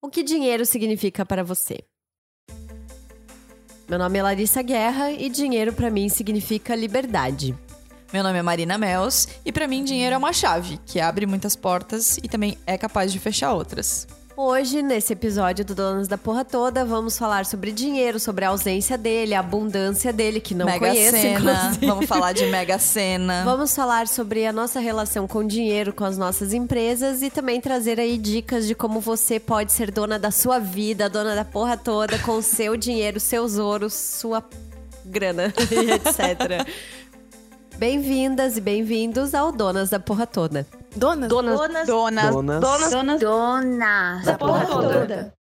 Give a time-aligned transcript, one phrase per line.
[0.00, 1.80] O que dinheiro significa para você?
[3.88, 7.52] Meu nome é Larissa Guerra e dinheiro para mim significa liberdade.
[8.12, 11.56] Meu nome é Marina Mels e para mim dinheiro é uma chave que abre muitas
[11.56, 14.06] portas e também é capaz de fechar outras.
[14.40, 18.96] Hoje, nesse episódio do Donas da Porra Toda, vamos falar sobre dinheiro, sobre a ausência
[18.96, 21.84] dele, a abundância dele, que não Mega conheço, inclusive.
[21.84, 23.42] vamos falar de Mega Sena.
[23.44, 27.98] Vamos falar sobre a nossa relação com dinheiro, com as nossas empresas e também trazer
[27.98, 32.16] aí dicas de como você pode ser dona da sua vida, dona da porra toda,
[32.20, 34.44] com o seu dinheiro, seus ouros, sua
[35.04, 36.64] grana e etc.
[37.76, 40.64] Bem-vindas e bem-vindos ao Donas da Porra Toda.
[40.96, 41.28] Donas?
[41.28, 41.56] Donas.
[41.58, 41.86] Donas.
[41.86, 42.30] Donas.
[42.30, 42.90] Donas.
[42.90, 43.20] Donas.
[43.20, 44.24] Donas.
[44.24, 45.34] Da porra toda.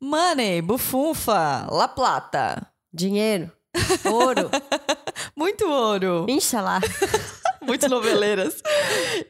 [0.00, 2.66] Money, bufunfa, La Plata.
[2.92, 3.50] Dinheiro,
[4.04, 4.50] ouro,
[5.36, 6.26] Muito ouro.
[6.28, 6.80] Inxalá.
[7.62, 8.62] Muito noveleiras.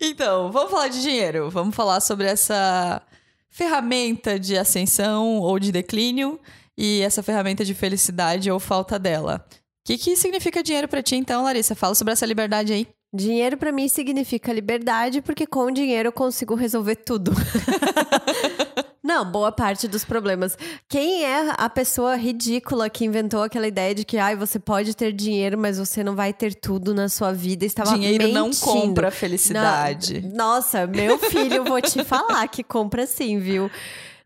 [0.00, 1.48] Então, vamos falar de dinheiro.
[1.50, 3.00] Vamos falar sobre essa
[3.48, 6.38] ferramenta de ascensão ou de declínio
[6.76, 9.46] e essa ferramenta de felicidade ou falta dela.
[9.50, 9.54] O
[9.86, 11.74] que, que significa dinheiro pra ti, então, Larissa?
[11.74, 12.88] Fala sobre essa liberdade aí.
[13.14, 17.30] Dinheiro pra mim significa liberdade, porque com o dinheiro eu consigo resolver tudo.
[19.00, 20.56] Não, boa parte dos problemas.
[20.88, 25.12] Quem é a pessoa ridícula que inventou aquela ideia de que ai, você pode ter
[25.12, 27.66] dinheiro, mas você não vai ter tudo na sua vida?
[27.66, 28.64] Estava dinheiro não mentindo.
[28.64, 30.22] compra felicidade.
[30.22, 33.70] Não, nossa, meu filho, vou te falar que compra sim, viu?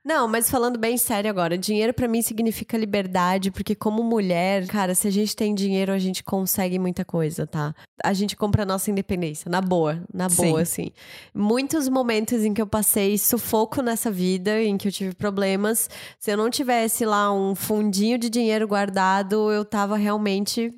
[0.05, 4.95] Não, mas falando bem sério agora, dinheiro pra mim significa liberdade, porque como mulher, cara,
[4.95, 7.75] se a gente tem dinheiro, a gente consegue muita coisa, tá?
[8.03, 10.93] A gente compra a nossa independência, na boa, na boa, assim.
[11.35, 16.31] Muitos momentos em que eu passei sufoco nessa vida, em que eu tive problemas, se
[16.31, 20.73] eu não tivesse lá um fundinho de dinheiro guardado, eu tava realmente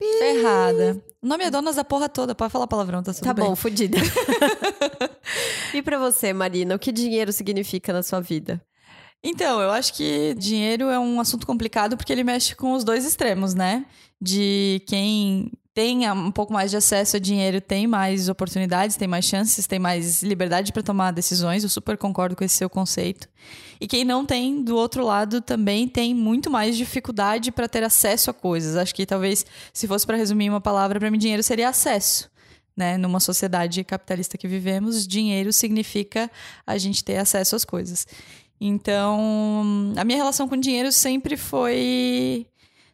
[0.00, 1.02] Ferrada.
[1.20, 2.34] O nome é Donas da Porra Toda.
[2.34, 3.44] Pode falar palavrão, tá tudo Tá bem.
[3.44, 3.98] bom, fodida.
[5.74, 8.60] e pra você, Marina, o que dinheiro significa na sua vida?
[9.22, 13.04] Então, eu acho que dinheiro é um assunto complicado porque ele mexe com os dois
[13.04, 13.84] extremos, né?
[14.20, 19.24] De quem tem um pouco mais de acesso a dinheiro tem mais oportunidades, tem mais
[19.24, 21.62] chances, tem mais liberdade para tomar decisões.
[21.62, 23.28] Eu super concordo com esse seu conceito.
[23.80, 28.28] E quem não tem, do outro lado, também tem muito mais dificuldade para ter acesso
[28.28, 28.74] a coisas.
[28.74, 32.28] Acho que talvez, se fosse para resumir uma palavra, para mim, dinheiro seria acesso.
[32.76, 32.96] Né?
[32.96, 36.28] Numa sociedade capitalista que vivemos, dinheiro significa
[36.66, 38.04] a gente ter acesso às coisas.
[38.60, 42.48] Então, a minha relação com dinheiro sempre foi.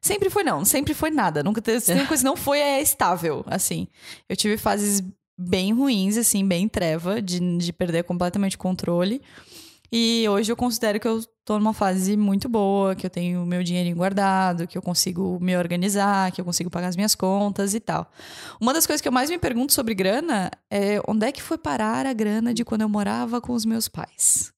[0.05, 1.43] Sempre foi não, sempre foi nada.
[1.43, 1.81] Nunca teve.
[1.81, 3.89] Se tem coisa que não foi, é estável, assim.
[4.29, 5.03] Eu tive fases
[5.37, 9.23] bem ruins, assim, bem treva, de, de perder completamente o controle.
[9.91, 13.47] E hoje eu considero que eu tô numa fase muito boa, que eu tenho o
[13.47, 17.73] meu dinheirinho guardado, que eu consigo me organizar, que eu consigo pagar as minhas contas
[17.73, 18.11] e tal.
[18.61, 21.57] Uma das coisas que eu mais me pergunto sobre grana é onde é que foi
[21.57, 24.53] parar a grana de quando eu morava com os meus pais?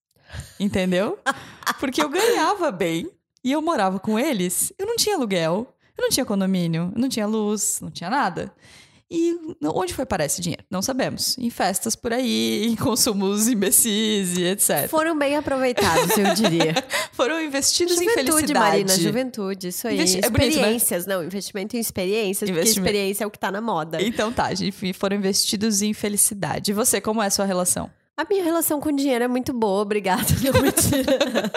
[0.59, 1.21] Entendeu?
[1.79, 3.09] Porque eu ganhava bem
[3.47, 4.73] e eu morava com eles.
[4.77, 8.53] Eu não tinha aluguel, eu não tinha condomínio, eu não tinha luz, não tinha nada.
[9.09, 10.65] E onde foi parar esse dinheiro?
[10.69, 11.39] Não sabemos.
[11.39, 14.89] Em festas por aí, em consumos imbecis e etc.
[14.89, 16.75] Foram bem aproveitados, eu diria.
[17.15, 18.59] Foram investidos em juventude, felicidade.
[18.59, 19.95] Marina, juventude, isso aí.
[19.95, 20.49] Investi- é bonito, né?
[20.49, 22.89] experiências, não, investimento em experiências, porque Investimento.
[22.89, 24.03] experiência é o que tá na moda.
[24.03, 26.73] Então tá, enfim, foram investidos em felicidade.
[26.73, 27.89] E você, como é a sua relação?
[28.17, 30.25] A minha relação com dinheiro é muito boa, obrigada.
[30.43, 31.53] Não, mentira.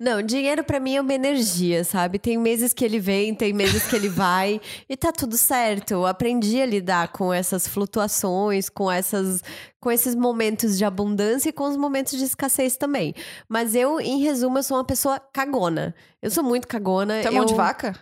[0.00, 2.18] Não, dinheiro pra mim é uma energia, sabe?
[2.18, 5.92] Tem meses que ele vem, tem meses que ele vai e tá tudo certo.
[5.92, 9.42] Eu aprendi a lidar com essas flutuações, com essas
[9.78, 13.14] com esses momentos de abundância e com os momentos de escassez também.
[13.48, 15.92] Mas eu, em resumo, eu sou uma pessoa cagona.
[16.22, 17.20] Eu sou muito cagona.
[17.20, 17.46] Tu é mão eu...
[17.46, 17.96] de vaca?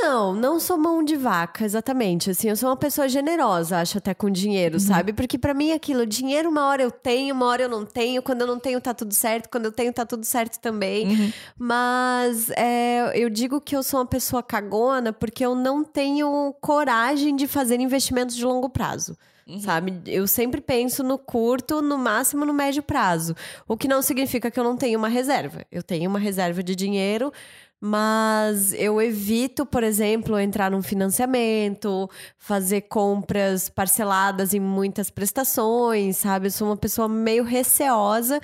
[0.00, 2.30] Não, não sou mão de vaca, exatamente.
[2.30, 4.80] Assim, eu sou uma pessoa generosa, acho até com dinheiro, Uhum.
[4.80, 5.12] sabe?
[5.12, 8.22] Porque pra mim aquilo, dinheiro uma hora eu tenho, uma hora eu não tenho.
[8.22, 11.08] Quando eu não tenho tá tudo certo, quando eu tenho tá tudo certo também.
[11.08, 11.32] Uhum.
[11.58, 17.34] Mas é, eu digo que eu sou uma pessoa cagona porque eu não tenho coragem
[17.36, 19.16] de fazer investimentos de longo prazo.
[19.46, 19.60] Uhum.
[19.60, 20.00] Sabe?
[20.06, 23.34] Eu sempre penso no curto, no máximo no médio prazo.
[23.66, 25.64] O que não significa que eu não tenho uma reserva.
[25.72, 27.32] Eu tenho uma reserva de dinheiro,
[27.80, 36.48] mas eu evito, por exemplo, entrar num financiamento, fazer compras parceladas em muitas prestações, sabe?
[36.48, 38.40] Eu sou uma pessoa meio receosa.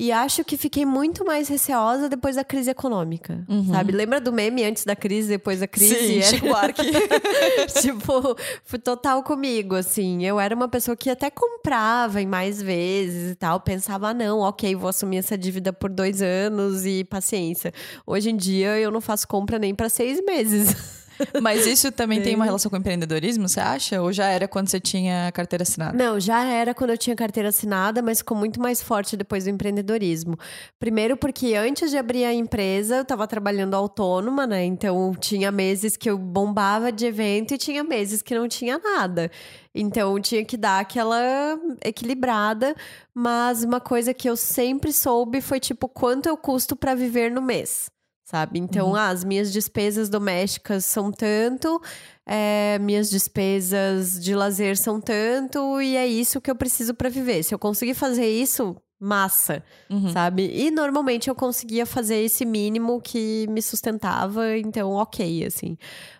[0.00, 3.90] E acho que fiquei muito mais receosa depois da crise econômica, sabe?
[3.90, 5.92] Lembra do meme antes da crise, depois da crise?
[5.96, 6.82] Sim, Era- Chico Buarque.
[7.82, 10.24] tipo, foi total comigo, assim.
[10.24, 13.58] Eu era uma pessoa que até comprava em mais vezes e tal.
[13.58, 17.72] Pensava, ah, não, ok, vou assumir essa dívida por dois anos e paciência.
[18.06, 20.76] Hoje em dia, eu não faço compra nem para seis meses.
[21.40, 24.00] Mas isso também tem uma relação com empreendedorismo, você acha?
[24.00, 25.96] Ou já era quando você tinha carteira assinada?
[25.96, 29.50] Não, já era quando eu tinha carteira assinada, mas ficou muito mais forte depois do
[29.50, 30.36] empreendedorismo.
[30.78, 34.64] Primeiro porque antes de abrir a empresa, eu estava trabalhando autônoma, né?
[34.64, 39.30] Então tinha meses que eu bombava de evento e tinha meses que não tinha nada.
[39.74, 42.74] Então tinha que dar aquela equilibrada,
[43.14, 47.42] mas uma coisa que eu sempre soube foi tipo quanto eu custo para viver no
[47.42, 47.90] mês
[48.28, 48.58] sabe?
[48.58, 48.94] Então, uhum.
[48.94, 51.80] ah, as minhas despesas domésticas são tanto,
[52.26, 57.42] é, minhas despesas de lazer são tanto, e é isso que eu preciso para viver.
[57.42, 60.12] Se eu conseguir fazer isso, massa, uhum.
[60.12, 60.50] sabe?
[60.52, 65.76] E normalmente eu conseguia fazer esse mínimo que me sustentava, então ok, assim.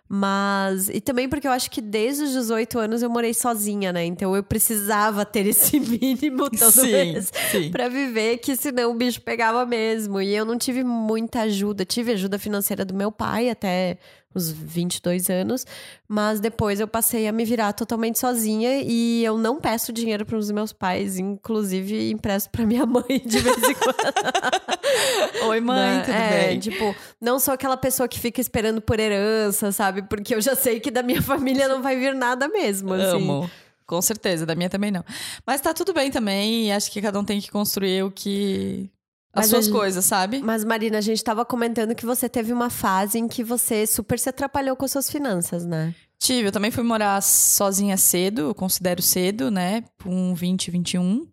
[0.08, 0.88] Mas.
[0.88, 4.06] E também porque eu acho que desde os 18 anos eu morei sozinha, né?
[4.06, 7.70] Então eu precisava ter esse mínimo todo sim, mês sim.
[7.70, 10.18] pra viver, que senão o bicho pegava mesmo.
[10.22, 11.84] E eu não tive muita ajuda.
[11.84, 13.98] Tive ajuda financeira do meu pai até
[14.38, 15.66] uns 22 anos,
[16.08, 20.38] mas depois eu passei a me virar totalmente sozinha e eu não peço dinheiro para
[20.38, 25.48] os meus pais, inclusive empresto para minha mãe de vez em quando.
[25.48, 26.02] Oi, mãe, né?
[26.02, 26.58] tudo é, bem?
[26.60, 30.02] Tipo, não sou aquela pessoa que fica esperando por herança, sabe?
[30.02, 33.16] Porque eu já sei que da minha família não vai vir nada mesmo, assim.
[33.16, 33.50] Amo.
[33.86, 35.02] Com certeza, da minha também não.
[35.46, 38.90] Mas tá tudo bem também, acho que cada um tem que construir o que
[39.32, 40.40] as mas suas gente, coisas, sabe?
[40.42, 44.18] Mas, Marina, a gente tava comentando que você teve uma fase em que você super
[44.18, 45.94] se atrapalhou com as suas finanças, né?
[46.18, 49.84] Tive, eu também fui morar sozinha cedo, eu considero cedo, né?
[50.02, 51.28] Com 20, 21.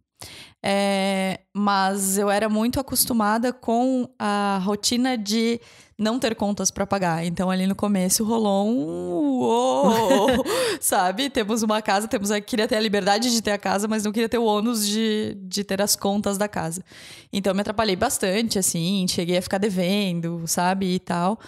[0.63, 5.59] É, mas eu era muito acostumada com a rotina de
[5.97, 7.23] não ter contas para pagar.
[7.25, 10.43] Então ali no começo rolou um uou,
[10.81, 11.29] sabe?
[11.29, 14.11] Temos uma casa, temos a, queria ter a liberdade de ter a casa, mas não
[14.11, 16.83] queria ter o ônus de, de ter as contas da casa.
[17.31, 20.95] Então me atrapalhei bastante, assim, cheguei a ficar devendo, sabe?
[20.95, 21.39] E tal.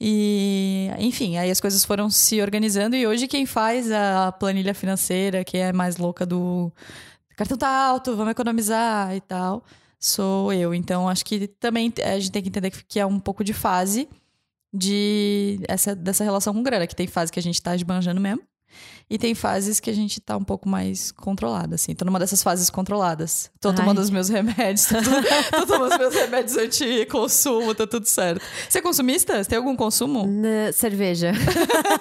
[0.00, 5.42] E, enfim, aí as coisas foram se organizando e hoje quem faz a planilha financeira,
[5.42, 6.70] que é mais louca do
[7.36, 9.64] cartão tá alto, vamos economizar e tal,
[9.98, 10.74] sou eu.
[10.74, 14.08] Então, acho que também a gente tem que entender que é um pouco de fase
[14.72, 18.42] de essa, dessa relação com grana, que tem fase que a gente tá esbanjando mesmo.
[19.08, 21.94] E tem fases que a gente tá um pouco mais controlada, assim.
[21.94, 23.48] Tô numa dessas fases controladas.
[23.60, 23.74] Tô Ai.
[23.76, 24.96] tomando os meus remédios, tô,
[25.60, 28.42] tô tomando os meus remédios anti-consumo, tá tudo certo.
[28.68, 29.42] Você é consumista?
[29.42, 30.26] Você tem algum consumo?
[30.26, 31.32] Na, cerveja.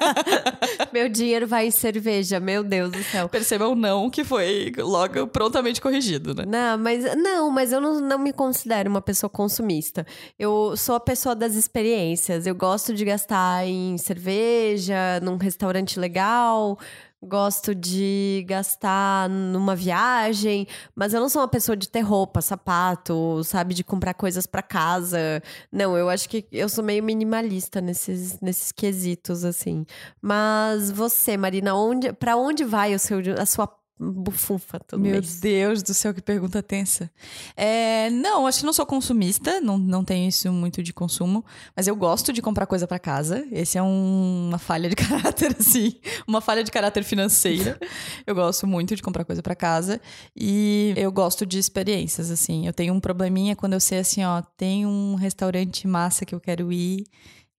[0.92, 3.30] meu dinheiro vai em cerveja, meu Deus do céu.
[3.30, 6.44] Perceba o não que foi logo prontamente corrigido, né?
[6.48, 10.08] Não, mas não, mas eu não, não me considero uma pessoa consumista.
[10.40, 12.48] Eu sou a pessoa das experiências.
[12.48, 16.80] Eu gosto de gastar em cerveja, num restaurante legal
[17.22, 23.44] gosto de gastar numa viagem, mas eu não sou uma pessoa de ter roupa, sapato,
[23.44, 25.42] sabe, de comprar coisas para casa.
[25.72, 29.86] Não, eu acho que eu sou meio minimalista nesses, nesses quesitos assim.
[30.22, 33.68] Mas você, Marina, onde, para onde vai o seu a sua
[34.00, 35.40] bufunfa todo Meu mês.
[35.40, 37.10] Deus do céu, que pergunta tensa.
[37.56, 41.46] É, não, acho que não sou consumista, não, não tenho isso muito de consumo,
[41.76, 43.48] mas eu gosto de comprar coisa para casa.
[43.52, 45.96] Esse é um, uma falha de caráter, assim,
[46.28, 47.80] uma falha de caráter financeira.
[48.28, 50.02] eu gosto muito de comprar coisa para casa
[50.36, 52.68] e eu gosto de experiências, assim.
[52.68, 56.40] Eu tenho um probleminha quando eu sei assim, ó, tem um restaurante massa que eu
[56.40, 57.06] quero ir,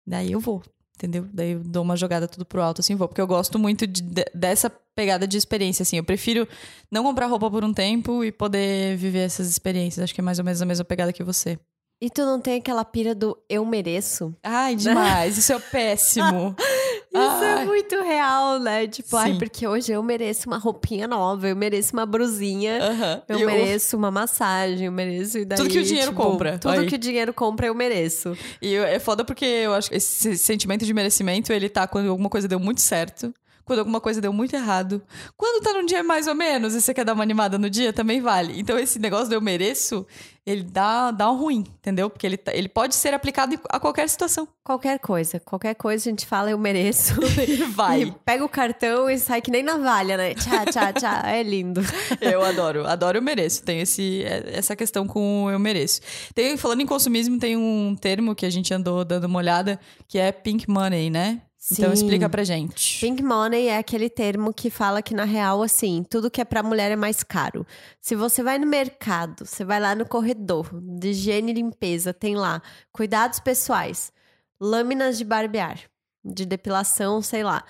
[0.05, 0.61] daí eu vou
[0.97, 1.27] entendeu?
[1.31, 3.07] Daí eu dou uma jogada tudo pro alto, assim, vou.
[3.07, 5.97] Porque eu gosto muito de, de, dessa pegada de experiência, assim.
[5.97, 6.47] Eu prefiro
[6.91, 10.03] não comprar roupa por um tempo e poder viver essas experiências.
[10.03, 11.59] Acho que é mais ou menos a mesma pegada que você.
[12.01, 14.35] E tu não tem aquela pira do eu mereço?
[14.43, 15.37] Ai, demais.
[15.37, 16.55] Isso é péssimo.
[17.13, 17.63] Isso é ai.
[17.63, 18.87] é muito real, né?
[18.87, 19.17] Tipo, Sim.
[19.17, 23.23] ai, porque hoje eu mereço uma roupinha nova, eu mereço uma brusinha, uh -huh.
[23.29, 25.45] eu mereço uma massagem, eu mereço.
[25.45, 26.57] Daí, tudo que o dinheiro tipo, compra.
[26.57, 26.85] Tudo aí.
[26.85, 28.37] que o dinheiro compra, eu mereço.
[28.61, 32.29] E é foda porque eu acho que esse sentimento de merecimento, ele tá quando alguma
[32.29, 33.33] coisa deu muito certo
[33.67, 35.01] quando alguma coisa deu muito errado.
[35.35, 37.91] Quando tá num dia mais ou menos e você quer dar uma animada no dia,
[37.91, 38.57] também vale.
[38.57, 40.07] Então, esse negócio do eu mereço,
[40.45, 42.09] ele dá, dá um ruim, entendeu?
[42.09, 44.47] Porque ele, tá, ele pode ser aplicado a qualquer situação.
[44.63, 45.41] Qualquer coisa.
[45.41, 47.15] Qualquer coisa a gente fala eu mereço.
[47.47, 48.03] E vai.
[48.03, 50.33] E pega o cartão e sai que nem navalha, né?
[50.33, 51.23] Tchá, tchá, tchá.
[51.25, 51.81] É lindo.
[52.21, 52.85] Eu adoro.
[52.87, 53.63] Adoro eu mereço.
[53.63, 56.01] Tem esse, essa questão com eu mereço.
[56.33, 60.17] Tem, falando em consumismo, tem um termo que a gente andou dando uma olhada, que
[60.17, 61.41] é pink money, né?
[61.57, 61.75] Sim.
[61.79, 63.01] Então explica pra gente.
[63.01, 66.61] Pink money é aquele termo que fala que na real assim, tudo que é pra
[66.61, 67.65] mulher é mais caro.
[67.99, 72.35] Se você vai no mercado, você vai lá no corredor de higiene e limpeza, tem
[72.35, 72.61] lá
[72.91, 74.13] cuidados pessoais,
[74.61, 75.79] lâminas de barbear,
[76.23, 77.63] de depilação, sei lá.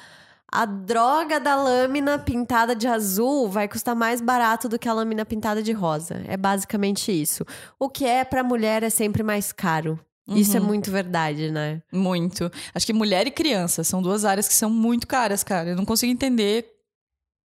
[0.50, 5.26] A droga da lâmina pintada de azul vai custar mais barato do que a lâmina
[5.26, 6.24] pintada de rosa.
[6.26, 7.46] É basicamente isso.
[7.78, 10.00] O que é para mulher é sempre mais caro.
[10.28, 10.36] Uhum.
[10.36, 11.82] Isso é muito verdade, né?
[11.92, 12.52] Muito.
[12.74, 15.70] Acho que mulher e criança são duas áreas que são muito caras, cara.
[15.70, 16.70] Eu não consigo entender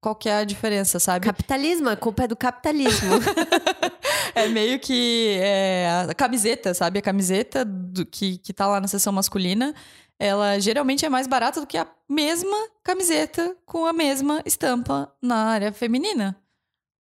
[0.01, 1.25] qual que é a diferença, sabe?
[1.25, 3.09] Capitalismo, a culpa é do capitalismo.
[4.33, 7.00] é meio que é, a camiseta, sabe?
[7.00, 9.75] A camiseta do, que, que tá lá na seção masculina,
[10.17, 15.48] ela geralmente é mais barata do que a mesma camiseta com a mesma estampa na
[15.48, 16.36] área feminina.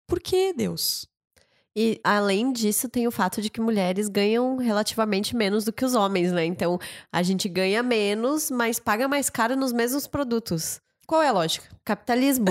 [0.07, 1.07] Por que, Deus?
[1.79, 5.95] E além disso, tem o fato de que mulheres ganham relativamente menos do que os
[5.95, 6.43] homens, né?
[6.43, 6.79] Então,
[7.13, 10.81] a gente ganha menos, mas paga mais caro nos mesmos produtos.
[11.07, 11.67] Qual é a lógica?
[11.85, 12.47] Capitalismo.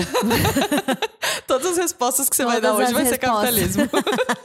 [1.46, 3.82] Todas as respostas que você Todas vai dar hoje vai ser capitalismo.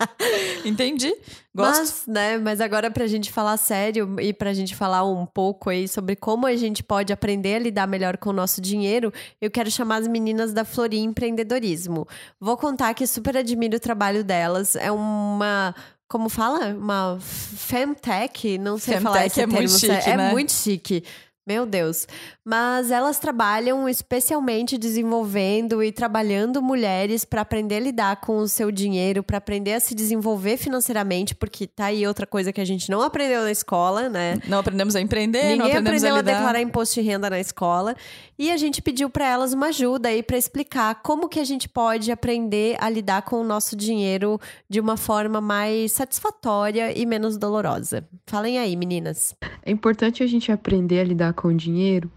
[0.66, 1.16] Entendi.
[1.56, 1.80] Gosto.
[1.80, 5.88] Mas, né, mas agora pra gente falar sério e pra gente falar um pouco aí
[5.88, 9.72] sobre como a gente pode aprender a lidar melhor com o nosso dinheiro, eu quero
[9.72, 12.06] chamar as meninas da Florim Empreendedorismo.
[12.40, 14.76] Vou contar que super admiro o trabalho delas.
[14.76, 15.74] É uma
[16.12, 16.76] como fala?
[16.76, 19.54] Uma femtech, não sei femtech falar esse é termo.
[19.54, 20.32] Muito chique, é né?
[20.32, 21.04] muito chique.
[21.48, 22.08] Meu Deus.
[22.44, 28.72] Mas elas trabalham especialmente desenvolvendo e trabalhando mulheres para aprender a lidar com o seu
[28.72, 32.90] dinheiro, para aprender a se desenvolver financeiramente, porque tá aí outra coisa que a gente
[32.90, 34.40] não aprendeu na escola, né?
[34.48, 36.32] Não aprendemos a empreender, Ninguém não aprendemos aprendeu a, lidar.
[36.32, 37.96] a declarar imposto de renda na escola.
[38.40, 41.70] E a gente pediu para elas uma ajuda aí para explicar como que a gente
[41.70, 47.38] pode aprender a lidar com o nosso dinheiro de uma forma mais satisfatória e menos
[47.38, 48.04] dolorosa.
[48.26, 49.36] Falem aí, meninas.
[49.64, 52.10] É importante a gente aprender a lidar com o dinheiro,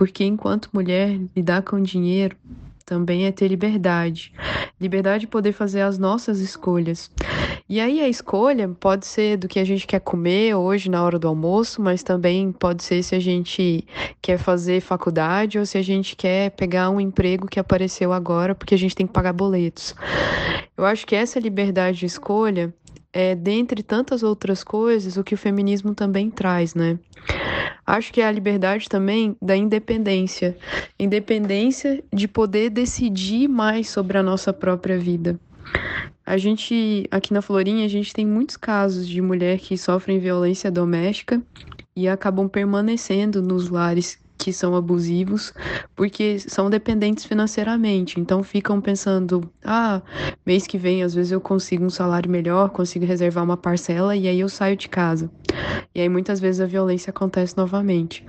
[0.00, 2.34] porque enquanto mulher, lidar com dinheiro
[2.86, 4.32] também é ter liberdade.
[4.80, 7.10] Liberdade de poder fazer as nossas escolhas.
[7.68, 11.18] E aí a escolha pode ser do que a gente quer comer hoje na hora
[11.18, 13.86] do almoço, mas também pode ser se a gente
[14.22, 18.74] quer fazer faculdade ou se a gente quer pegar um emprego que apareceu agora porque
[18.74, 19.94] a gente tem que pagar boletos.
[20.78, 22.72] Eu acho que essa liberdade de escolha
[23.12, 26.98] é, dentre tantas outras coisas, o que o feminismo também traz, né?
[27.86, 30.56] Acho que é a liberdade também da independência.
[30.98, 35.38] Independência de poder decidir mais sobre a nossa própria vida.
[36.24, 40.70] A gente, aqui na Florinha, a gente tem muitos casos de mulher que sofrem violência
[40.70, 41.42] doméstica
[41.96, 45.52] e acabam permanecendo nos lares que são abusivos,
[45.94, 48.18] porque são dependentes financeiramente.
[48.18, 50.00] Então ficam pensando: ah,
[50.44, 54.26] mês que vem às vezes eu consigo um salário melhor, consigo reservar uma parcela e
[54.26, 55.30] aí eu saio de casa.
[55.94, 58.24] E aí muitas vezes a violência acontece novamente.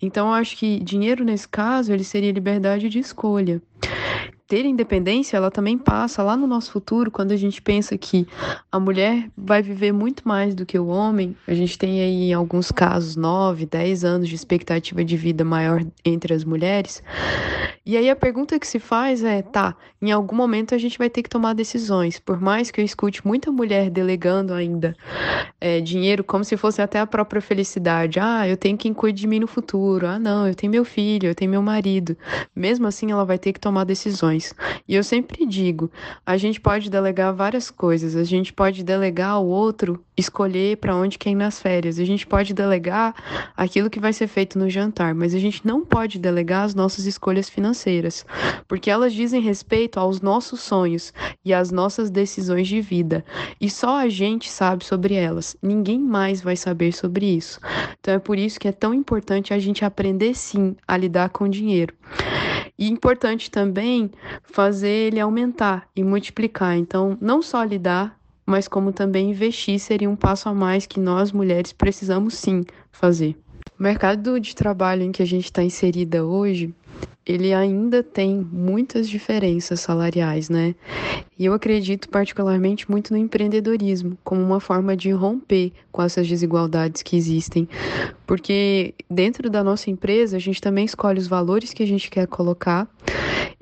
[0.00, 3.60] Então eu acho que dinheiro nesse caso ele seria liberdade de escolha
[4.46, 8.26] ter independência, ela também passa lá no nosso futuro, quando a gente pensa que
[8.70, 11.34] a mulher vai viver muito mais do que o homem.
[11.46, 15.84] A gente tem aí, em alguns casos, 9, 10 anos de expectativa de vida maior
[16.04, 17.02] entre as mulheres.
[17.86, 21.10] E aí a pergunta que se faz é: tá, em algum momento a gente vai
[21.10, 22.18] ter que tomar decisões.
[22.18, 24.96] Por mais que eu escute muita mulher delegando ainda
[25.60, 28.18] é, dinheiro como se fosse até a própria felicidade.
[28.18, 30.06] Ah, eu tenho quem cuide de mim no futuro.
[30.06, 32.16] Ah, não, eu tenho meu filho, eu tenho meu marido.
[32.56, 34.33] Mesmo assim, ela vai ter que tomar decisões.
[34.88, 35.90] E eu sempre digo,
[36.24, 38.16] a gente pode delegar várias coisas.
[38.16, 41.98] A gente pode delegar ao outro escolher para onde quer ir nas férias.
[41.98, 43.14] A gente pode delegar
[43.56, 47.06] aquilo que vai ser feito no jantar, mas a gente não pode delegar as nossas
[47.06, 48.24] escolhas financeiras,
[48.68, 51.12] porque elas dizem respeito aos nossos sonhos
[51.44, 53.24] e às nossas decisões de vida.
[53.60, 55.56] E só a gente sabe sobre elas.
[55.62, 57.60] Ninguém mais vai saber sobre isso.
[58.00, 61.44] Então é por isso que é tão importante a gente aprender sim a lidar com
[61.44, 61.94] o dinheiro.
[62.78, 64.10] E importante também
[64.42, 66.76] fazer ele aumentar e multiplicar.
[66.76, 71.32] Então, não só lidar, mas como também investir seria um passo a mais que nós
[71.32, 73.36] mulheres precisamos sim fazer.
[73.78, 76.74] O mercado de trabalho em que a gente está inserida hoje
[77.26, 80.74] ele ainda tem muitas diferenças salariais, né?
[81.38, 87.02] E eu acredito particularmente muito no empreendedorismo como uma forma de romper com essas desigualdades
[87.02, 87.66] que existem,
[88.26, 92.26] porque dentro da nossa empresa a gente também escolhe os valores que a gente quer
[92.26, 92.86] colocar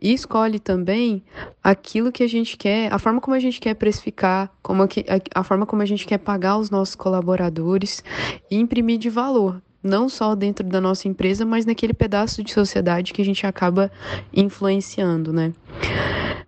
[0.00, 1.22] e escolhe também
[1.62, 4.88] aquilo que a gente quer, a forma como a gente quer precificar, como a,
[5.34, 8.02] a forma como a gente quer pagar os nossos colaboradores
[8.50, 13.12] e imprimir de valor não só dentro da nossa empresa, mas naquele pedaço de sociedade
[13.12, 13.90] que a gente acaba
[14.32, 15.52] influenciando, né?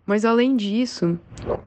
[0.07, 1.19] Mas além disso,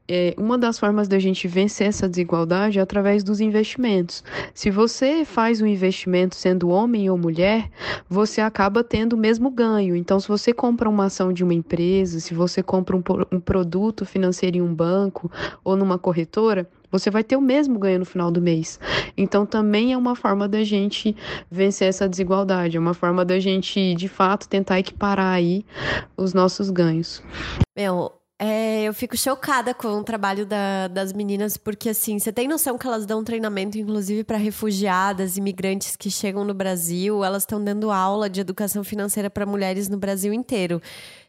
[0.07, 4.23] é, uma das formas da gente vencer essa desigualdade é através dos investimentos.
[4.53, 7.69] Se você faz um investimento sendo homem ou mulher,
[8.07, 9.95] você acaba tendo o mesmo ganho.
[9.95, 14.05] Então, se você compra uma ação de uma empresa, se você compra um, um produto
[14.05, 15.31] financeiro em um banco
[15.63, 18.79] ou numa corretora, você vai ter o mesmo ganho no final do mês.
[19.15, 21.15] Então também é uma forma da gente
[21.49, 25.65] vencer essa desigualdade, é uma forma da gente de fato tentar equiparar aí
[26.15, 27.21] os nossos ganhos.
[27.75, 32.47] Meu, É, eu fico chocada com o trabalho da- das meninas, porque assim, você tem
[32.47, 37.63] noção que elas dão treinamento, inclusive, para refugiadas, imigrantes que chegam no Brasil, elas estão
[37.63, 40.79] dando aula de educação financeira para mulheres no Brasil inteiro.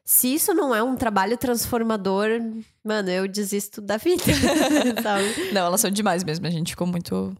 [0.04, 2.28] Se isso não é um trabalho transformador,
[2.84, 4.22] mano, eu desisto da vida?
[5.52, 6.46] Não, elas são demais mesmo.
[6.46, 7.34] A gente ficou muito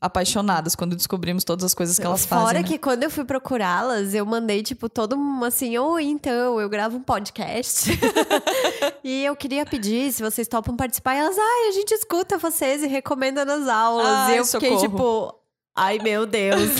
[0.00, 2.46] apaixonadas quando descobrimos todas as coisas que elas fazem.
[2.46, 2.66] Fora né?
[2.66, 6.96] que quando eu fui procurá-las, eu mandei, tipo, todo um assim, oi, então, eu gravo
[6.96, 7.90] um podcast.
[9.04, 11.14] e eu queria pedir se vocês topam participar.
[11.14, 14.06] E elas, ai, a gente escuta vocês e recomenda nas aulas.
[14.06, 14.88] Ai, e eu fiquei, socorro.
[14.88, 15.34] tipo,
[15.76, 16.70] ai, meu Deus.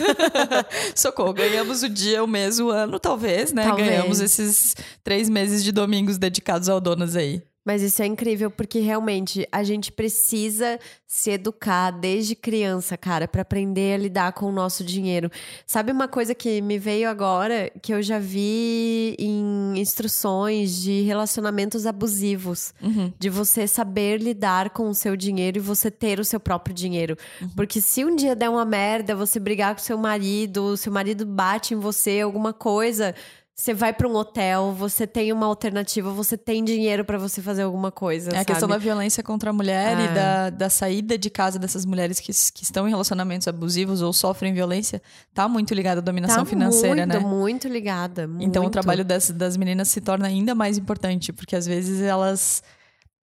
[0.94, 3.64] Socorro, ganhamos o dia, o mês, o ano, talvez, né?
[3.64, 3.88] Talvez.
[3.88, 7.42] Ganhamos esses três meses de domingos dedicados ao Donas aí.
[7.64, 13.40] Mas isso é incrível porque realmente a gente precisa se educar desde criança, cara, pra
[13.42, 15.30] aprender a lidar com o nosso dinheiro.
[15.66, 21.86] Sabe uma coisa que me veio agora que eu já vi em instruções de relacionamentos
[21.86, 23.10] abusivos, Uhum.
[23.18, 27.16] de você saber lidar com o seu dinheiro e você ter o seu próprio dinheiro.
[27.56, 31.24] Porque se um dia der uma merda, você brigar com seu marido, o seu marido
[31.24, 33.14] bate em você, alguma coisa,
[33.56, 37.62] você vai pra um hotel, você tem uma alternativa, você tem dinheiro pra você fazer
[37.62, 38.32] alguma coisa.
[38.32, 38.84] É a questão da sabe?
[38.84, 40.04] violência contra a mulher É.
[40.04, 44.12] e da, da saída de casa dessas mulheres que, que estão em relacionamentos abusivos ou
[44.12, 45.00] sofrem violência,
[45.32, 47.18] tá muito ligada à dominação tá financeira, muito, né?
[47.20, 48.28] muito ligada.
[48.40, 48.72] Então o muito.
[48.72, 52.60] trabalho das, das meninas se torna ainda mais importante, porque às vezes elas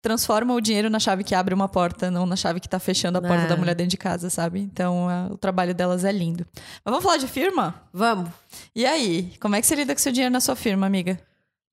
[0.02, 3.18] transformam o dinheiro na chave que abre uma porta, não na chave que tá fechando
[3.18, 3.46] a porta É.
[3.46, 4.60] da mulher dentro de casa, sabe?
[4.60, 6.46] Então é, o trabalho delas é lindo.
[6.54, 7.74] Mas vamos falar de firma?
[7.92, 8.30] Vamos.
[8.74, 11.18] E aí, como é que você lida com seu dinheiro na sua firma, amiga?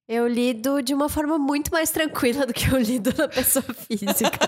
[0.07, 4.39] Eu lido de uma forma muito mais tranquila do que eu lido na pessoa física.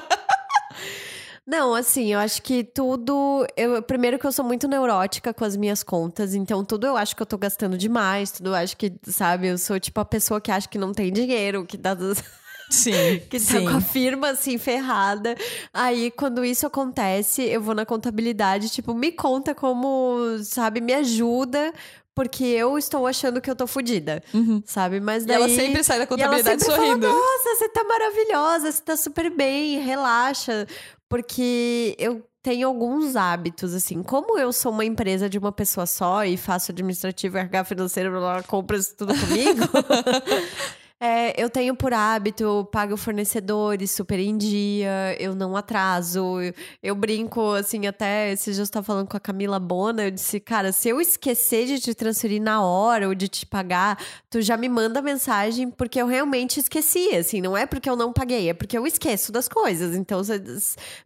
[1.45, 3.45] Não, assim, eu acho que tudo.
[3.57, 7.15] Eu, primeiro que eu sou muito neurótica com as minhas contas, então tudo eu acho
[7.15, 10.39] que eu tô gastando demais, tudo eu acho que, sabe, eu sou tipo a pessoa
[10.39, 11.97] que acha que não tem dinheiro, que dá.
[12.69, 13.65] Sim, que tá sim.
[13.65, 15.35] com a firma assim ferrada.
[15.73, 21.73] Aí quando isso acontece, eu vou na contabilidade, tipo, me conta como, sabe, me ajuda,
[22.13, 24.21] porque eu estou achando que eu tô fodida,
[24.65, 24.99] sabe?
[24.99, 27.07] Mas E daí ela sempre sai da e contabilidade sempre fala, sorrindo.
[27.07, 30.67] Nossa, você tá maravilhosa, você tá super bem, relaxa,
[31.07, 36.23] porque eu tenho alguns hábitos, assim, como eu sou uma empresa de uma pessoa só
[36.25, 39.61] e faço administrativo, RH financeiro, blá, blá, compras tudo comigo,
[41.29, 46.95] é, eu tenho por hábito, pago fornecedores super em dia, eu não atraso, eu, eu
[46.95, 50.71] brinco, assim, até esses dias eu estava falando com a Camila Bona, eu disse, cara,
[50.71, 53.97] se eu esquecer de te transferir na hora ou de te pagar,
[54.29, 58.11] tu já me manda mensagem porque eu realmente esqueci, assim, não é porque eu não
[58.11, 60.41] paguei, é porque eu esqueço das coisas, então você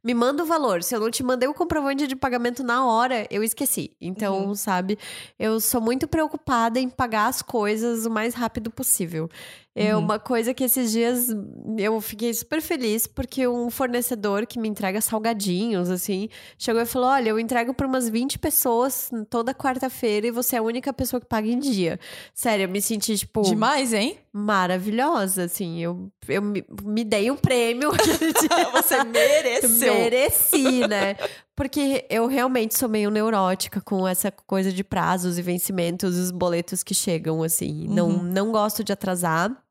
[0.03, 3.27] me manda o valor, se eu não te mandei o comprovante de pagamento na hora,
[3.29, 4.97] eu esqueci, então, sabe,
[5.37, 9.29] eu sou muito preocupada em pagar as coisas o mais rápido possível.
[9.75, 11.29] É uma coisa que esses dias
[11.77, 17.09] eu fiquei super feliz porque um fornecedor que me entrega salgadinhos, assim, chegou e falou:
[17.09, 21.19] Olha, eu entrego para umas 20 pessoas toda quarta-feira e você é a única pessoa
[21.19, 21.99] que paga em dia.
[22.35, 24.19] Sério, eu me senti, tipo, Demais, hein?
[24.31, 25.79] maravilhosa, assim.
[25.79, 27.91] Eu, eu me, me dei um prêmio.
[28.73, 29.93] Você mereceu.
[29.93, 31.15] Mereci, né?
[31.55, 36.81] Porque eu realmente sou meio neurótica com essa coisa de prazos e vencimentos, os boletos
[36.81, 37.87] que chegam, assim.
[37.87, 39.62] Não, não gosto de atrasar.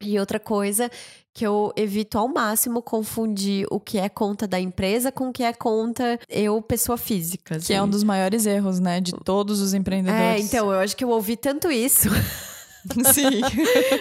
[0.00, 0.90] E outra coisa
[1.34, 5.42] que eu evito ao máximo confundir o que é conta da empresa com o que
[5.42, 7.58] é conta eu, pessoa física.
[7.58, 7.86] Que é assim.
[7.86, 9.00] um dos maiores erros, né?
[9.00, 10.40] De todos os empreendedores.
[10.40, 12.08] É, então, eu acho que eu ouvi tanto isso.
[13.12, 13.40] Sim.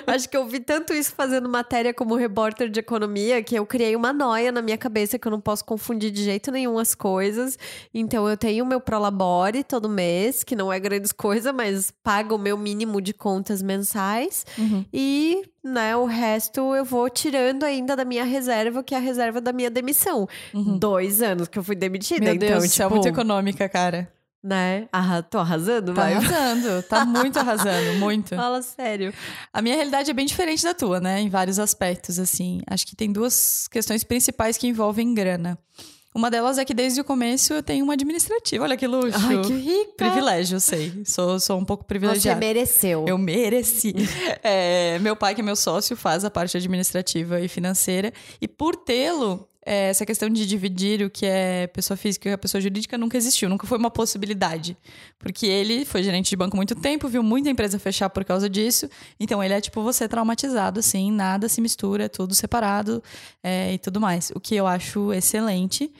[0.06, 3.96] Acho que eu vi tanto isso fazendo matéria como repórter de economia que eu criei
[3.96, 7.58] uma noia na minha cabeça que eu não posso confundir de jeito nenhum as coisas.
[7.94, 12.34] Então eu tenho o meu Prolabore todo mês, que não é grandes coisa, mas paga
[12.34, 14.46] o meu mínimo de contas mensais.
[14.58, 14.86] Uhum.
[14.94, 19.42] E, né, o resto eu vou tirando ainda da minha reserva, que é a reserva
[19.42, 20.28] da minha demissão.
[20.80, 22.20] Dois anos que eu fui demitida.
[22.20, 22.26] Uhum.
[22.26, 24.17] Meu então, Deus, tipo, você é muito econômica, cara.
[24.44, 24.88] Né?
[24.92, 26.14] Arra tô arrasando, Tá vai.
[26.14, 28.36] arrasando, tá muito arrasando, muito.
[28.36, 29.14] Fala sério.
[29.52, 31.20] A minha realidade é bem diferente da tua, né?
[31.22, 32.62] Em vários aspectos, assim.
[32.70, 35.58] Acho que tem duas questões principais que envolvem grana.
[36.16, 38.64] Uma delas é que desde o começo eu tenho uma administrativa.
[38.64, 39.20] Olha que luxo.
[39.28, 39.94] Ai, que rica.
[39.98, 41.04] Privilégio, eu sei.
[41.06, 42.40] Sou, sou um pouco Você privilegiada.
[42.40, 43.06] mereceu.
[43.08, 43.94] Eu mereci.
[44.44, 48.12] É, meu pai, que é meu sócio, faz a parte administrativa e financeira.
[48.42, 52.38] E por tê-lo, é, essa questão de dividir o que é pessoa física e a
[52.38, 54.78] pessoa jurídica nunca existiu, nunca foi uma possibilidade.
[55.20, 58.90] Porque ele foi gerente de banco muito tempo, viu muita empresa fechar por causa disso.
[59.20, 63.04] Então ele é tipo você traumatizado, assim, nada se mistura, é tudo separado
[63.44, 64.32] é, e tudo mais.
[64.34, 65.92] O que eu acho excelente.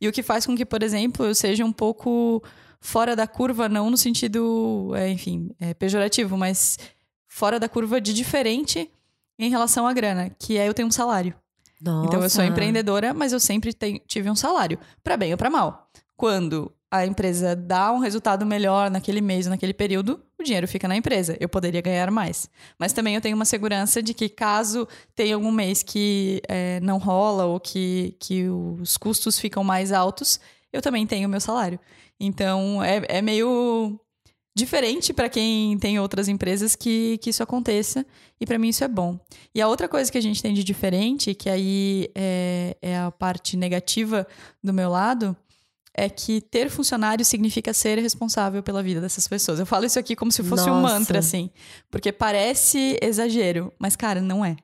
[0.00, 2.40] E o que faz com que, por exemplo, eu seja um pouco
[2.80, 6.78] fora da curva, não no sentido, é, enfim, é, pejorativo, mas
[7.26, 8.88] fora da curva de diferente
[9.36, 11.34] em relação à grana, que é eu tenho um salário.
[11.80, 12.06] Nossa.
[12.06, 13.72] Então eu sou empreendedora, mas eu sempre
[14.06, 15.88] tive um salário, para bem ou para mal.
[16.16, 20.96] Quando a empresa dá um resultado melhor naquele mês naquele período, o dinheiro fica na
[20.96, 21.36] empresa.
[21.40, 22.48] Eu poderia ganhar mais.
[22.78, 26.98] Mas também eu tenho uma segurança de que caso tenha algum mês que eh, não
[26.98, 30.40] rola ou que, que os custos ficam mais altos,
[30.72, 31.78] eu também tenho o meu salário.
[32.18, 34.00] Então é, é meio
[34.56, 38.06] diferente para quem tem outras empresas que, que isso aconteça.
[38.40, 39.20] E para mim isso é bom.
[39.54, 43.10] E a outra coisa que a gente tem de diferente, que aí é, é a
[43.10, 44.26] parte negativa
[44.64, 45.36] do meu lado,
[45.92, 49.60] é que ter funcionário significa ser responsável pela vida dessas pessoas.
[49.60, 50.94] Eu falo isso aqui como se fosse um Nossa.
[50.94, 51.50] mantra, assim.
[51.90, 54.56] Porque parece exagero, mas, cara, não é.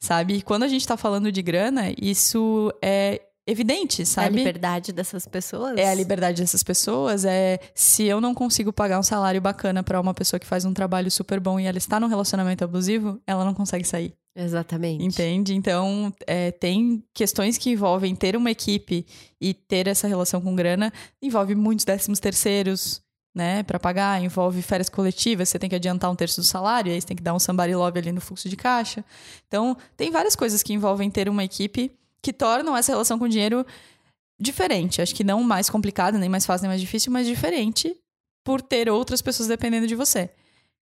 [0.00, 0.36] Sabe?
[0.36, 4.36] E quando a gente tá falando de grana, isso é evidente, É a sabe?
[4.38, 5.76] liberdade dessas pessoas?
[5.76, 7.24] É a liberdade dessas pessoas.
[7.24, 10.72] É se eu não consigo pagar um salário bacana pra uma pessoa que faz um
[10.72, 14.14] trabalho super bom e ela está num relacionamento abusivo, ela não consegue sair.
[14.36, 15.04] Exatamente.
[15.04, 15.54] Entende?
[15.54, 19.06] Então, é, tem questões que envolvem ter uma equipe
[19.40, 23.00] e ter essa relação com grana, envolve muitos décimos terceiros,
[23.32, 27.00] né, para pagar, envolve férias coletivas, você tem que adiantar um terço do salário, aí
[27.00, 29.04] você tem que dar um somebody love ali no fluxo de caixa.
[29.48, 31.92] Então, tem várias coisas que envolvem ter uma equipe
[32.24, 33.64] que tornam essa relação com o dinheiro
[34.40, 35.02] diferente.
[35.02, 37.94] Acho que não mais complicada, nem mais fácil, nem mais difícil, mas diferente
[38.42, 40.30] por ter outras pessoas dependendo de você.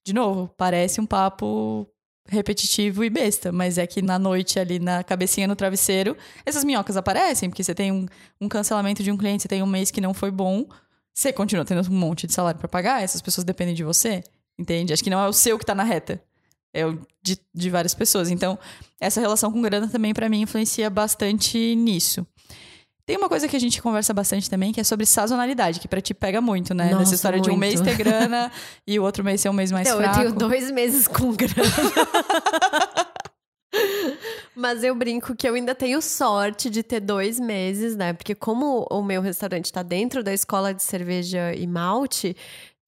[0.07, 1.87] De novo, parece um papo
[2.29, 6.97] repetitivo e besta, mas é que na noite ali na cabecinha no travesseiro, essas minhocas
[6.97, 8.07] aparecem, porque você tem um,
[8.41, 10.67] um cancelamento de um cliente, você tem um mês que não foi bom,
[11.13, 14.23] você continua tendo um monte de salário para pagar, essas pessoas dependem de você,
[14.57, 14.93] entende?
[14.93, 16.23] Acho que não é o seu que tá na reta,
[16.75, 18.31] o de, de várias pessoas.
[18.31, 18.59] Então,
[19.01, 22.27] essa relação com grana também para mim influencia bastante nisso.
[23.05, 26.01] Tem uma coisa que a gente conversa bastante também, que é sobre sazonalidade, que pra
[26.01, 26.85] ti pega muito, né?
[26.85, 27.61] Nossa, Nessa história de um muito.
[27.61, 28.51] mês ter grana
[28.87, 30.21] e o outro mês ser um mês mais Então, fraco.
[30.21, 31.53] eu tenho dois meses com grana.
[34.55, 38.13] Mas eu brinco que eu ainda tenho sorte de ter dois meses, né?
[38.13, 42.37] Porque como o meu restaurante tá dentro da escola de cerveja e malte,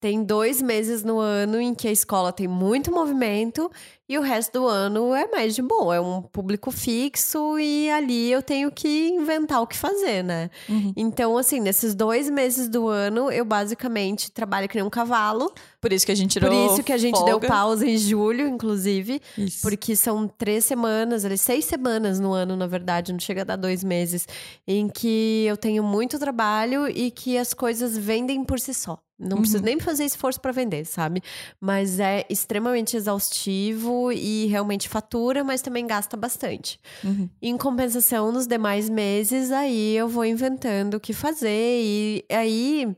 [0.05, 3.71] tem dois meses no ano em que a escola tem muito movimento
[4.07, 5.97] e o resto do ano é mais de boa.
[5.97, 10.51] É um público fixo e ali eu tenho que inventar o que fazer, né?
[10.69, 10.93] Uhum.
[10.95, 15.51] Então, assim, nesses dois meses do ano, eu basicamente trabalho que nem um cavalo.
[15.81, 17.49] Por isso que a gente tirou Por isso que a gente deu folga.
[17.49, 19.23] pausa em julho, inclusive.
[19.38, 19.62] Isso.
[19.62, 23.57] Porque são três semanas, ali, seis semanas no ano, na verdade, não chega a dar
[23.57, 24.29] dois meses,
[24.69, 28.99] em que eu tenho muito trabalho e que as coisas vendem por si só.
[29.25, 31.23] Não preciso nem fazer esforço para vender, sabe?
[31.61, 36.79] Mas é extremamente exaustivo e realmente fatura, mas também gasta bastante.
[37.03, 37.29] Uhum.
[37.41, 41.51] Em compensação, nos demais meses, aí eu vou inventando o que fazer.
[41.51, 42.95] E aí,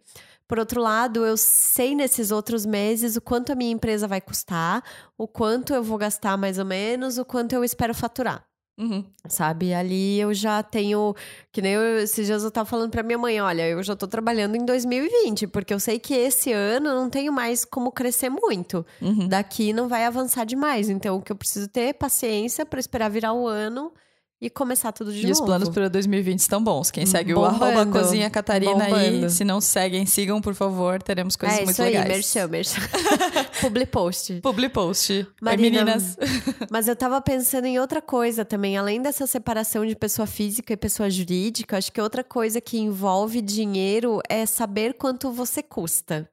[0.48, 4.82] por outro lado, eu sei nesses outros meses o quanto a minha empresa vai custar,
[5.16, 8.44] o quanto eu vou gastar mais ou menos, o quanto eu espero faturar.
[8.78, 9.04] Uhum.
[9.26, 9.72] Sabe?
[9.72, 11.14] Ali eu já tenho.
[11.50, 14.06] Que nem eu, esses dias eu tava falando pra minha mãe: olha, eu já tô
[14.06, 18.28] trabalhando em 2020, porque eu sei que esse ano eu não tenho mais como crescer
[18.28, 18.84] muito.
[19.00, 19.28] Uhum.
[19.28, 20.88] Daqui não vai avançar demais.
[20.90, 23.92] Então, o que eu preciso ter é paciência pra esperar virar o ano
[24.40, 25.32] e começar tudo de E novo.
[25.32, 26.90] os planos para 2020 estão bons.
[26.90, 27.58] Quem segue Bombando.
[27.58, 29.30] o arroba Cozinha Catarina aí, Bombando.
[29.30, 31.02] se não seguem, sigam, por favor.
[31.02, 32.08] Teremos coisas é muito isso aí, legais.
[32.08, 32.80] merchan, merchan.
[33.62, 34.40] Publi post.
[34.42, 35.12] Publi post.
[35.12, 36.16] Oi, Marina, meninas.
[36.70, 40.76] Mas eu tava pensando em outra coisa também, além dessa separação de pessoa física e
[40.76, 46.28] pessoa jurídica, acho que outra coisa que envolve dinheiro é saber quanto você custa.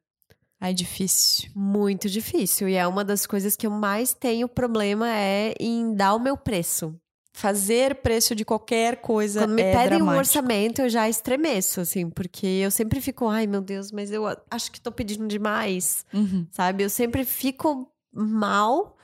[0.60, 1.50] Ai, difícil.
[1.56, 2.70] Muito difícil.
[2.70, 6.38] E é uma das coisas que eu mais tenho problema é em dar o meu
[6.38, 6.96] preço.
[7.36, 10.20] Fazer preço de qualquer coisa Quando me é pedem um dramático.
[10.20, 14.72] orçamento, eu já estremeço, assim, porque eu sempre fico, ai meu Deus, mas eu acho
[14.72, 16.46] que tô pedindo demais, Uhum.
[16.52, 16.84] sabe?
[16.84, 18.96] Eu sempre fico mal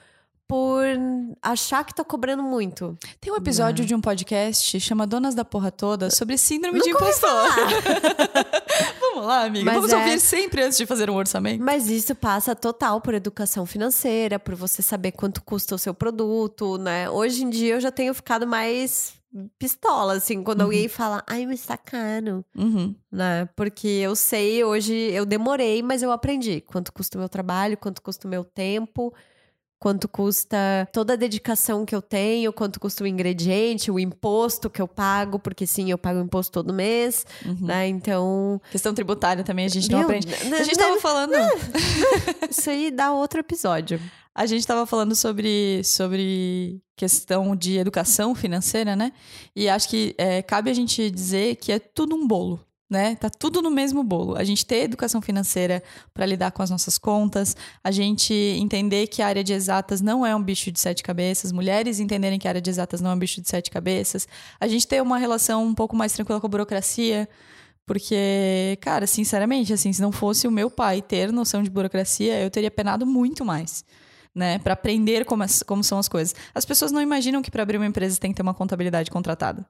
[0.47, 0.83] por
[1.43, 2.97] achar que tô cobrando muito.
[3.21, 7.05] Tem um episódio de um podcast chama Donas da Porra Toda sobre síndrome de Nunca
[7.05, 7.49] ouvi impostor.
[9.19, 9.65] Vamos lá, amiga.
[9.65, 11.63] Mas Vamos é- ouvir sempre antes de fazer um orçamento.
[11.63, 16.77] Mas isso passa total por educação financeira, por você saber quanto custa o seu produto,
[16.77, 17.09] né?
[17.09, 19.13] Hoje em dia eu já tenho ficado mais
[19.59, 22.95] pistola, assim, quando alguém fala, ai, mas tá caro, Uhum.
[23.11, 23.47] né?
[23.55, 28.01] Porque eu sei, hoje eu demorei, mas eu aprendi quanto custa o meu trabalho, quanto
[28.01, 29.13] custa o meu tempo.
[29.79, 30.57] Quanto custa
[30.91, 35.39] toda a dedicação que eu tenho, quanto custa o ingrediente, o imposto que eu pago,
[35.39, 37.57] porque sim, eu pago imposto todo mês, Uhum.
[37.61, 37.87] né?
[37.87, 40.27] Então, Questão tributária também a gente não Meu, aprende.
[40.27, 41.31] né, A gente né, tava falando.
[42.49, 44.01] isso aí dá outro episódio.
[44.35, 49.11] A gente estava falando sobre, sobre questão de educação financeira, né?
[49.55, 52.59] E acho que é, cabe a gente dizer que é tudo um bolo.
[52.89, 53.15] Né?
[53.15, 54.35] Tá tudo no mesmo bolo.
[54.35, 59.21] A gente ter educação financeira para lidar com as nossas contas, a gente entender que
[59.21, 62.51] a área de exatas não é um bicho de sete cabeças, mulheres entenderem que a
[62.51, 64.27] área de exatas não é um bicho de sete cabeças,
[64.59, 67.29] a gente ter uma relação um pouco mais tranquila com a burocracia,
[67.85, 72.49] porque, cara, sinceramente, assim, se não fosse o meu pai ter noção de burocracia, eu
[72.49, 73.83] teria penado muito mais.
[74.35, 76.35] Né, para aprender como, como são as coisas.
[76.53, 79.65] As pessoas não imaginam que para abrir uma empresa tem que ter uma contabilidade contratada.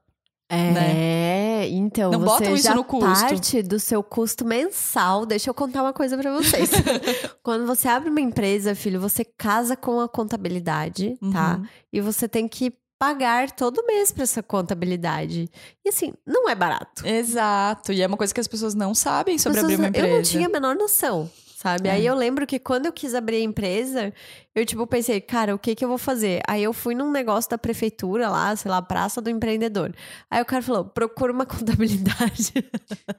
[0.50, 1.68] É, né?
[1.68, 3.06] então, não você botam já isso no custo.
[3.06, 5.24] parte do seu custo mensal.
[5.24, 6.70] Deixa eu contar uma coisa para vocês.
[7.42, 11.56] Quando você abre uma empresa, filho, você casa com a contabilidade, tá?
[11.60, 11.66] Uhum.
[11.92, 15.48] E você tem que pagar todo mês para essa contabilidade.
[15.84, 17.06] E assim, não é barato.
[17.06, 17.92] Exato.
[17.92, 20.06] E é uma coisa que as pessoas não sabem sobre Pessoas- abrir uma empresa.
[20.08, 21.30] Eu não tinha a menor noção.
[21.56, 21.88] Sabe?
[21.90, 21.92] É.
[21.92, 24.14] Aí eu lembro que quando eu quis abrir a empresa,
[24.52, 26.42] eu, tipo, pensei, cara, o que que eu vou fazer?
[26.44, 29.94] Aí eu fui num negócio da prefeitura lá, sei lá, Praça do Empreendedor.
[30.28, 32.52] Aí o cara falou, procura uma contabilidade.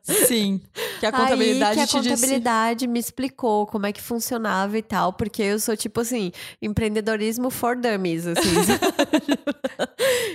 [0.04, 0.60] Sim.
[1.00, 5.14] Que a contabilidade Aí que a contabilidade me explicou como é que funcionava e tal,
[5.14, 8.42] porque eu sou tipo assim, empreendedorismo for dummies, assim.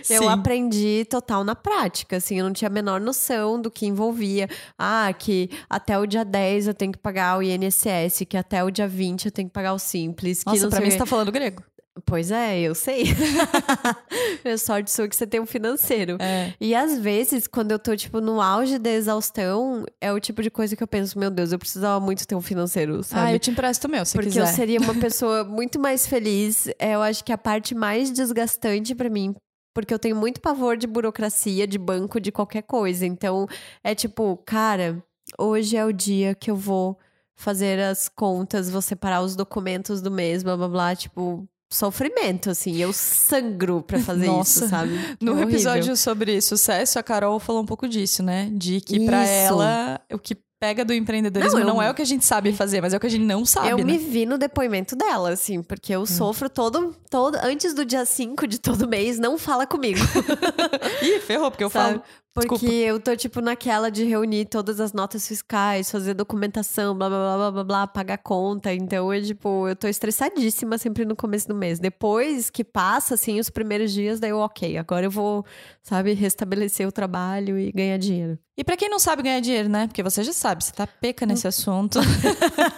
[0.03, 0.15] disse.
[0.15, 4.49] eu aprendi total na prática, assim, eu não tinha a menor noção do que envolvia.
[4.79, 8.71] Ah, que até o dia 10 eu tenho que pagar o INSS, que até o
[8.71, 10.99] dia 20 eu tenho que pagar o Simples, que Nossa, não pra sei mim você
[10.99, 11.62] tá falando grego.
[12.05, 13.05] Pois é, eu sei.
[14.44, 16.16] é sorte sua que você tem um financeiro.
[16.20, 16.53] É.
[16.61, 20.51] E às vezes, quando eu tô, tipo, no auge da exaustão, é o tipo de
[20.51, 23.33] coisa que eu penso, meu Deus, eu precisava muito ter um financeiro, Ah, sabe?
[23.35, 24.42] eu te empresto meu, se Porque quiser.
[24.42, 26.68] eu seria uma pessoa muito mais feliz.
[26.79, 29.35] É, eu acho que a parte mais desgastante pra mim,
[29.75, 33.07] porque eu tenho muito pavor de burocracia, de banco, de qualquer coisa.
[33.07, 33.46] Então,
[33.83, 35.03] é tipo, cara,
[35.38, 36.99] hoje é o dia que eu vou
[37.37, 42.77] fazer as contas, vou separar os documentos do mês, blá blá blá, tipo, sofrimento, assim.
[42.79, 44.61] Eu sangro pra fazer Nossa.
[44.61, 44.92] isso, sabe?
[45.20, 45.51] No É horrível.
[45.51, 48.49] episódio sobre sucesso, a Carol falou um pouco disso, né?
[48.53, 49.33] De que pra Isso.
[49.33, 52.51] ela, o que pega do empreendedorismo Não, não, eu- é o que a gente sabe
[52.53, 53.83] fazer, mas é o que a gente não sabe, Eu né?
[53.83, 53.87] Hum.
[53.87, 57.37] me vi no depoimento dela, assim, porque eu sofro todo, todo.
[57.42, 60.01] Antes do dia 5 de todo mês, não fala comigo.
[61.03, 61.94] Ih, ferrou, porque eu Sabe?
[61.99, 62.03] falo.
[62.37, 62.75] Porque Desculpa.
[62.75, 67.37] eu tô, tipo, naquela de reunir todas as notas fiscais, fazer documentação, blá, blá, blá,
[67.37, 68.75] blá, blá, blá, pagar conta.
[68.75, 71.79] Então, eu, tipo, eu tô estressadíssima sempre no começo do mês.
[71.79, 75.46] Depois que passa, assim, os primeiros dias, daí eu, ok, agora eu vou,
[75.83, 78.38] sabe, restabelecer o trabalho e ganhar dinheiro.
[78.59, 79.87] E pra quem não sabe ganhar dinheiro, né?
[79.87, 81.99] Porque você já sabe, você tá peca nesse assunto.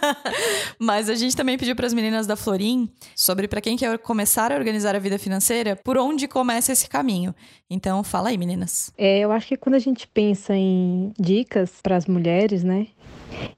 [0.77, 4.57] Mas a gente também pediu pras meninas da Florim sobre pra quem quer começar a
[4.57, 7.33] organizar a vida financeira, por onde começa esse caminho.
[7.71, 8.93] Então, fala aí, meninas.
[8.99, 12.89] É, eu acho que quando a gente pensa em dicas para as mulheres, né?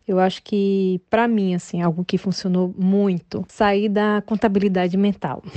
[0.07, 5.43] Eu acho que para mim assim, algo que funcionou muito, sair da contabilidade mental.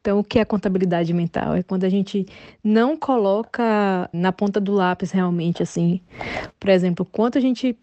[0.00, 1.56] Então, o que é contabilidade mental?
[1.56, 2.24] É quando a gente
[2.62, 6.00] não coloca na ponta do lápis realmente assim,
[6.60, 7.76] por exemplo, quanto a gente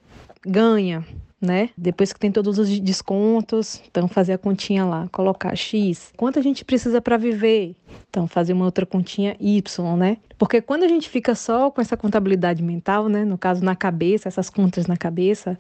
[0.46, 1.04] ganha,
[1.44, 1.70] né?
[1.78, 6.14] Depois que tem todos os descontos, então fazer a continha lá, colocar X.
[6.16, 7.76] Quanto a gente precisa para viver?
[8.10, 10.18] Então fazer uma outra continha Y, né?
[10.38, 14.30] Porque quando a gente fica só com essa contabilidade mental, né, no caso na cabeça,
[14.30, 15.58] essas contas na cabeça,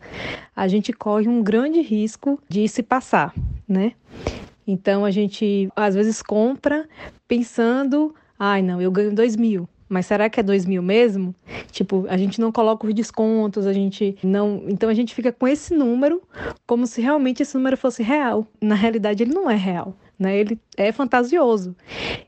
[0.55, 3.33] a gente corre um grande risco de se passar,
[3.67, 3.91] né?
[4.65, 6.87] Então a gente às vezes compra
[7.27, 9.67] pensando, ai não, eu ganho dois mil.
[9.93, 11.35] Mas será que é dois mil mesmo?
[11.71, 14.63] Tipo, a gente não coloca os descontos, a gente não.
[14.67, 16.19] Então a gente fica com esse número
[16.65, 18.47] como se realmente esse número fosse real.
[18.59, 20.35] Na realidade, ele não é real, né?
[20.35, 21.75] Ele é fantasioso.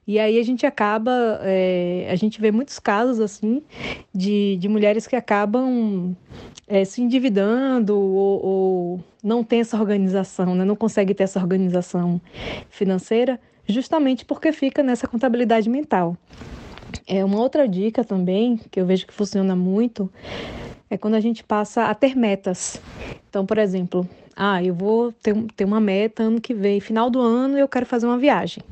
[0.05, 1.39] E aí a gente acaba.
[1.41, 3.63] é, a gente vê muitos casos assim
[4.13, 6.15] de, de mulheres que acabam
[6.67, 10.63] é, se endividando ou, ou não tem essa organização, né?
[10.63, 12.21] não consegue ter essa organização
[12.69, 16.15] financeira, justamente porque fica nessa contabilidade mental.
[17.07, 20.11] É uma outra dica também que eu vejo que funciona muito
[20.89, 22.81] é quando a gente passa a ter metas.
[23.29, 27.19] Então, por exemplo, ah, eu vou ter, ter uma meta ano que vem, final do
[27.19, 28.63] ano eu quero fazer uma viagem.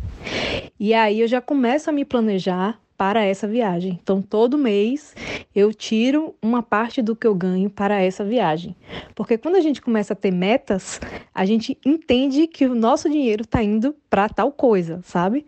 [0.79, 3.99] E aí eu já começo a me planejar para essa viagem.
[4.01, 5.15] Então, todo mês
[5.55, 8.75] eu tiro uma parte do que eu ganho para essa viagem.
[9.15, 11.01] Porque quando a gente começa a ter metas,
[11.33, 15.45] a gente entende que o nosso dinheiro está indo para tal coisa, sabe?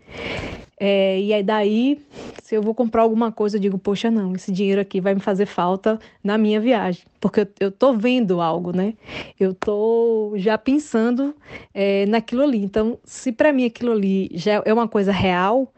[0.77, 2.01] É, e aí daí,
[2.43, 5.21] se eu vou comprar alguma coisa, eu digo, poxa, não, esse dinheiro aqui vai me
[5.21, 7.03] fazer falta na minha viagem.
[7.19, 8.93] Porque eu, eu tô vendo algo, né?
[9.39, 11.33] Eu tô já pensando
[11.73, 12.57] é, naquilo ali.
[12.57, 15.71] Então, se para mim aquilo ali já é uma coisa real,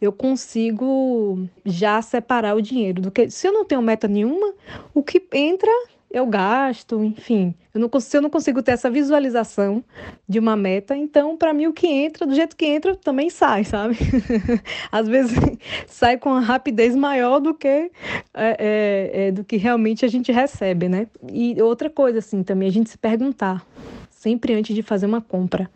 [0.00, 3.00] eu consigo já separar o dinheiro.
[3.00, 4.52] Do que se eu não tenho meta nenhuma,
[4.94, 5.70] o que entra
[6.12, 7.54] eu gasto, enfim.
[7.74, 9.82] Eu não, se eu não consigo ter essa visualização
[10.28, 13.64] de uma meta, então, para mim, o que entra, do jeito que entra, também sai,
[13.64, 13.96] sabe?
[14.92, 15.38] Às vezes
[15.88, 17.90] sai com uma rapidez maior do que, é,
[18.34, 21.06] é, é, do que realmente a gente recebe, né?
[21.32, 23.66] E outra coisa, assim, também, a gente se perguntar,
[24.10, 25.70] sempre antes de fazer uma compra,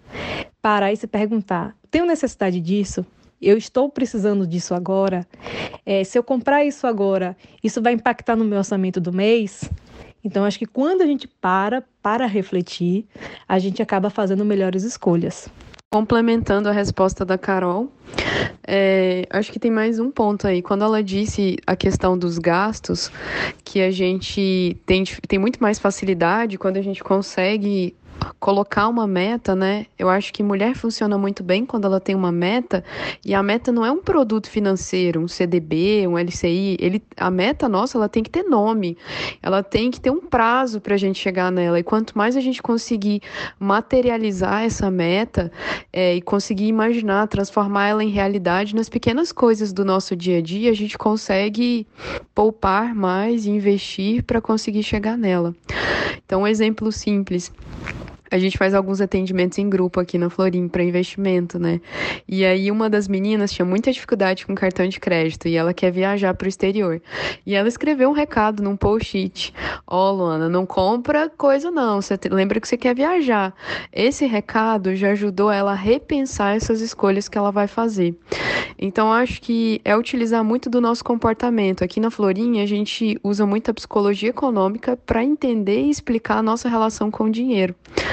[0.61, 3.07] parar e se perguntar: tenho necessidade disso?
[3.41, 5.27] eu estou precisando disso agora.
[5.85, 9.69] É, se eu comprar isso agora, isso vai impactar no meu orçamento do mês.
[10.27, 13.07] Então, acho que quando a gente para para refletir,
[13.49, 15.49] a gente acaba fazendo melhores escolhas.
[15.89, 17.93] Complementando a resposta da Carol,
[18.67, 20.63] é, acho que tem mais um ponto aí.
[20.63, 23.09] Quando ela disse a questão dos gastos,
[23.65, 27.95] que a gente tem, tem muito mais facilidade quando a gente consegue
[28.39, 29.87] colocar uma meta, né?
[29.99, 32.85] Eu acho que mulher funciona muito bem quando ela tem uma meta
[33.25, 36.77] e a meta não é um produto financeiro, um CDB, um LCI.
[36.81, 38.97] Ele, a meta nossa, ela tem que ter nome,
[39.43, 41.79] ela tem que ter um prazo para a gente chegar nela.
[41.79, 43.23] E quanto mais a gente conseguir
[43.59, 45.51] materializar essa meta
[45.93, 50.43] é, e conseguir imaginar, transformar ela em realidade nas pequenas coisas do nosso dia a
[50.43, 51.87] dia, a gente consegue
[52.35, 55.55] poupar mais e investir para conseguir chegar nela.
[56.25, 57.53] Então, um exemplo simples
[58.31, 61.81] a gente faz alguns atendimentos em grupo aqui na Florim para investimento, né?
[62.29, 65.91] E aí uma das meninas tinha muita dificuldade com cartão de crédito e ela quer
[65.91, 67.01] viajar para o exterior.
[67.45, 69.53] E ela escreveu um recado num post-it:
[69.87, 73.55] "Ó, oh, Luana, não compra coisa não, você lembra que você quer viajar".
[73.93, 78.15] Esse recado já ajudou ela a repensar essas escolhas que ela vai fazer.
[78.79, 81.83] Então acho que é utilizar muito do nosso comportamento.
[81.83, 86.43] Aqui na Florim a gente usa muito a psicologia econômica para entender e explicar a
[86.43, 87.75] nossa relação com o dinheiro.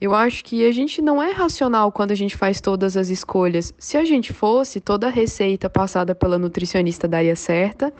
[0.00, 3.74] Eu acho que a gente não é racional quando a gente faz todas as escolhas.
[3.78, 7.92] Se a gente fosse, toda receita passada pela nutricionista daria certa,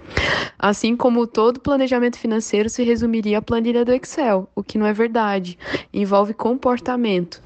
[0.58, 4.94] assim como todo planejamento financeiro se resumiria à planilha do Excel, o que não é
[4.94, 5.58] verdade.
[5.92, 7.42] Envolve comportamento.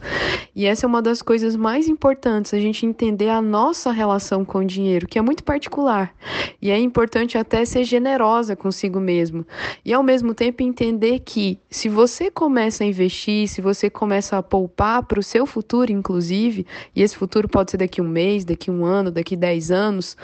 [0.54, 4.58] E essa é uma das coisas mais importantes, a gente entender a nossa relação com
[4.58, 6.14] o dinheiro, que é muito particular.
[6.62, 9.44] E é importante até ser generosa consigo mesmo.
[9.84, 14.43] E ao mesmo tempo entender que se você começa a investir, se você começa a
[14.44, 18.70] poupar para o seu futuro, inclusive, e esse futuro pode ser daqui um mês, daqui
[18.70, 20.16] um ano, daqui dez anos,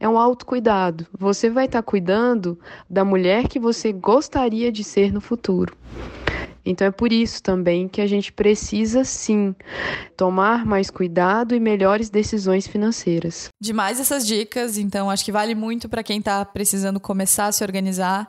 [0.00, 1.06] é um autocuidado.
[1.18, 2.58] Você vai estar tá cuidando
[2.88, 5.76] da mulher que você gostaria de ser no futuro.
[6.64, 9.54] Então é por isso também que a gente precisa sim
[10.16, 13.48] tomar mais cuidado e melhores decisões financeiras.
[13.60, 17.62] Demais essas dicas, então acho que vale muito para quem está precisando começar a se
[17.62, 18.26] organizar,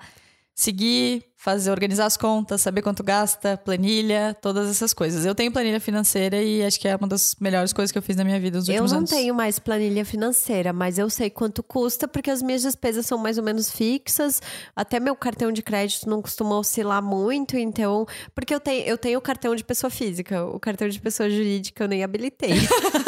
[0.54, 5.28] seguir fazer, organizar as contas, saber quanto gasta, planilha, todas essas coisas.
[5.28, 8.16] Eu tenho planilha financeira e acho que é uma das melhores coisas que eu fiz
[8.16, 8.92] na minha vida nos últimos anos.
[8.92, 9.10] Eu não anos.
[9.12, 13.38] tenho mais planilha financeira, mas eu sei quanto custa porque as minhas despesas são mais
[13.38, 14.42] ou menos fixas.
[14.76, 19.20] Até meu cartão de crédito não costuma oscilar muito, então, porque eu tenho eu tenho
[19.20, 22.54] o cartão de pessoa física, o cartão de pessoa jurídica eu nem habilitei.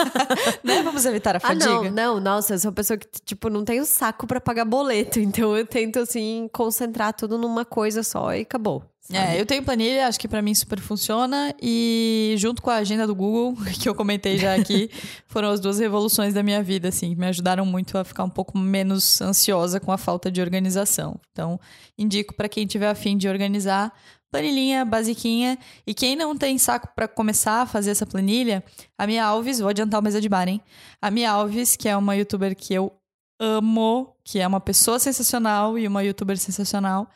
[0.63, 0.83] né?
[0.83, 1.65] Vamos evitar a fadiga.
[1.65, 4.65] Ah, não, não, nossa, eu sou uma pessoa que tipo não tenho saco para pagar
[4.65, 8.83] boleto, então eu tento assim concentrar tudo numa coisa só e acabou.
[9.01, 9.19] Sabe?
[9.19, 11.53] É, eu tenho planilha, acho que para mim super funciona.
[11.61, 14.89] E junto com a agenda do Google, que eu comentei já aqui,
[15.27, 18.29] foram as duas revoluções da minha vida, assim, que me ajudaram muito a ficar um
[18.29, 21.19] pouco menos ansiosa com a falta de organização.
[21.31, 21.59] Então,
[21.97, 23.93] indico para quem tiver afim de organizar,
[24.31, 25.57] planilhinha basiquinha.
[25.85, 28.63] E quem não tem saco para começar a fazer essa planilha,
[28.97, 30.61] a Mia Alves, vou adiantar o mesa de bar, hein?
[31.01, 32.91] A Mia Alves, que é uma youtuber que eu
[33.39, 37.09] amo, que é uma pessoa sensacional e uma youtuber sensacional,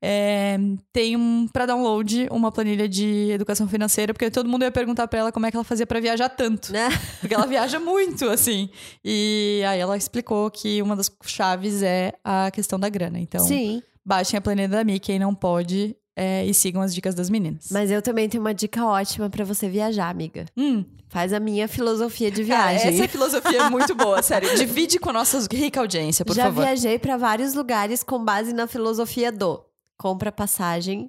[0.00, 0.58] é,
[0.92, 5.18] tem um para download uma planilha de educação financeira, porque todo mundo ia perguntar para
[5.18, 6.88] ela como é que ela fazia para viajar tanto, né?
[7.20, 8.70] Porque ela viaja muito, assim.
[9.04, 13.18] E aí ela explicou que uma das chaves é a questão da grana.
[13.18, 13.82] Então, Sim.
[14.04, 17.68] baixem a planilha da Mi, quem não pode é, e sigam as dicas das meninas.
[17.70, 20.46] Mas eu também tenho uma dica ótima para você viajar, amiga.
[20.56, 20.84] Hum.
[21.08, 22.88] Faz a minha filosofia de viagem.
[22.88, 24.52] Ah, essa filosofia é muito boa, sério.
[24.56, 26.62] Divide com a nossa rica audiência, por Já favor.
[26.62, 29.64] Já viajei para vários lugares com base na filosofia do
[29.96, 31.08] compra passagem,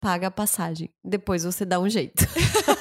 [0.00, 0.88] paga a passagem.
[1.04, 2.24] Depois você dá um jeito.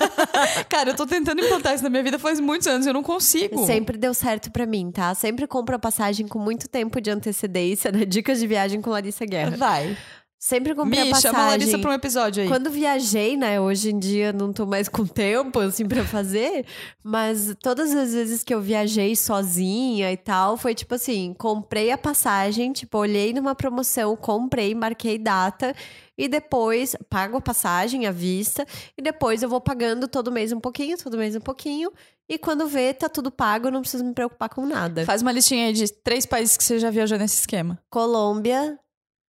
[0.70, 3.66] Cara, eu tô tentando implantar isso na minha vida faz muitos anos, eu não consigo.
[3.66, 5.16] Sempre deu certo para mim, tá?
[5.16, 8.06] Sempre compra passagem com muito tempo de antecedência, né?
[8.06, 9.58] Dicas de viagem com Larissa Guerra.
[9.58, 9.98] Vai.
[10.44, 11.32] Sempre comprei Me, a passagem.
[11.32, 12.50] chama a Larissa pra um episódio aí.
[12.50, 13.62] Quando viajei, né?
[13.62, 16.66] Hoje em dia não tô mais com tempo, assim, pra fazer.
[17.02, 21.98] Mas todas as vezes que eu viajei sozinha e tal, foi tipo assim: comprei a
[21.98, 25.74] passagem, tipo, olhei numa promoção, comprei, marquei data.
[26.18, 28.68] E depois pago a passagem à vista.
[28.98, 31.90] E depois eu vou pagando todo mês um pouquinho, todo mês um pouquinho.
[32.28, 35.06] E quando vê, tá tudo pago, não preciso me preocupar com nada.
[35.06, 38.78] Faz uma listinha aí de três países que você já viajou nesse esquema: Colômbia,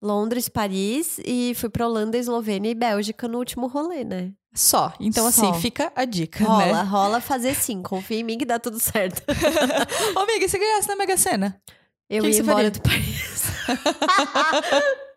[0.04, 4.32] Londres, Paris e fui pra Holanda, Eslovênia e Bélgica no último rolê, né?
[4.54, 4.92] Só.
[5.00, 5.48] Então, Só.
[5.50, 6.82] assim, fica a dica, Rola, né?
[6.82, 7.82] rola fazer sim.
[7.82, 9.22] Confia em mim que dá tudo certo.
[10.14, 11.60] Ô, amiga, e se ganhasse na Mega Sena?
[12.08, 12.70] Eu Que que ia você embora faria?
[12.70, 13.44] do país.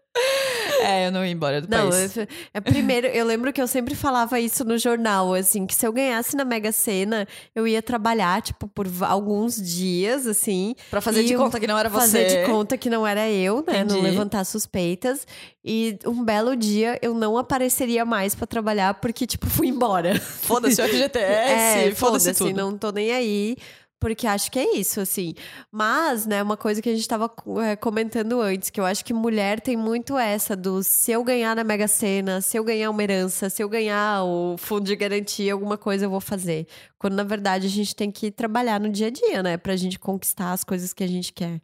[0.82, 2.16] É, eu não ia embora do Não, país.
[2.18, 5.86] eu- é, primeiro, eu lembro que eu sempre falava isso no jornal, assim, que se
[5.86, 10.76] eu ganhasse na Mega Sena, eu ia trabalhar, tipo, por alguns dias, assim.
[10.90, 12.00] Pra fazer de conta que não era você.
[12.00, 13.84] Fazer de conta que não era eu, né?
[13.84, 14.02] Não Entendi.
[14.02, 15.26] levantar suspeitas.
[15.64, 20.20] E um belo dia eu não apareceria mais pra trabalhar porque, tipo, fui embora.
[20.20, 22.54] Foda-se o FGTS, É, foda-se foda-se, tudo.
[22.56, 23.58] não tô nem aí.
[24.00, 25.34] Porque acho que é isso, assim.
[25.72, 27.32] Mas, né, uma coisa que a gente tava
[27.66, 31.56] é, comentando antes, que eu acho que mulher tem muito essa do se eu ganhar
[31.56, 35.54] na Mega Sena, se eu ganhar uma herança, se eu ganhar o fundo de garantia,
[35.54, 36.68] alguma coisa eu vou fazer.
[37.00, 39.58] Quando, na verdade, a gente tem que trabalhar no dia a dia, né?
[39.58, 41.60] Pra gente conquistar as coisas que a gente quer.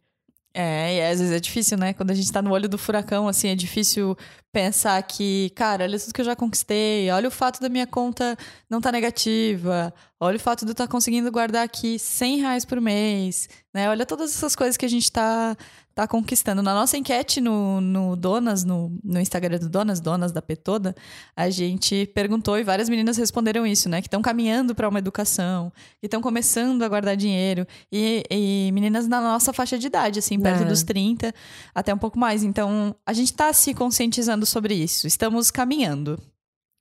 [0.52, 1.92] É, e às vezes é difícil, né?
[1.92, 4.16] Quando a gente tá no olho do furacão, assim, é difícil
[4.54, 8.38] pensar que, cara, olha tudo que eu já conquistei, olha o fato da minha conta
[8.70, 12.80] não tá negativa, olha o fato de eu estar conseguindo guardar aqui 100 reais por
[12.80, 13.90] mês, né?
[13.90, 15.56] Olha todas essas coisas que a gente tá,
[15.94, 16.62] tá conquistando.
[16.62, 20.94] Na nossa enquete no, no Donas, no, no Instagram do Donas, Donas da P toda,
[21.36, 24.00] a gente perguntou e várias meninas responderam isso, né?
[24.00, 27.66] Que estão caminhando para uma educação, que estão começando a guardar dinheiro.
[27.92, 30.66] E, e meninas na nossa faixa de idade, assim, perto É.
[30.66, 31.32] dos 30,
[31.74, 32.42] até um pouco mais.
[32.42, 35.06] Então, a gente tá se conscientizando sobre isso.
[35.06, 36.20] Estamos caminhando.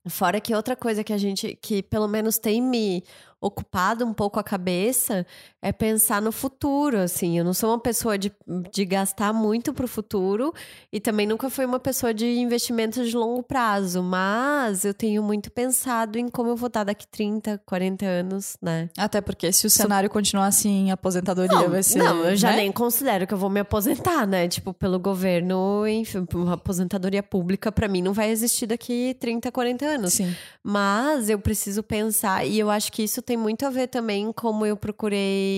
[0.10, 3.04] Fora que outra coisa que a gente, que pelo menos tem me
[3.40, 5.26] ocupado um pouco a cabeça,
[5.64, 7.38] é pensar no futuro, assim.
[7.40, 8.30] Eu não sou uma pessoa de,
[8.70, 10.54] de gastar muito pro futuro
[10.92, 15.50] e também nunca fui uma pessoa de investimentos de longo prazo, mas eu tenho muito
[15.50, 18.90] pensado em como eu vou estar daqui 30, 40 anos, né?
[18.98, 22.00] Até porque se o cenário continuar assim, aposentadoria Não, vai ser.
[22.00, 22.58] não, eu já né?
[22.58, 24.50] nem considero que eu vou me aposentar, né?
[24.50, 29.86] Tipo, pelo governo, enfim, uma aposentadoria pública pra mim não vai existir daqui 30, 40
[29.86, 30.14] anos.
[30.14, 30.36] Sim.
[30.62, 34.66] Mas eu preciso pensar, e eu acho que isso tem muito a ver também como
[34.66, 35.53] eu procurei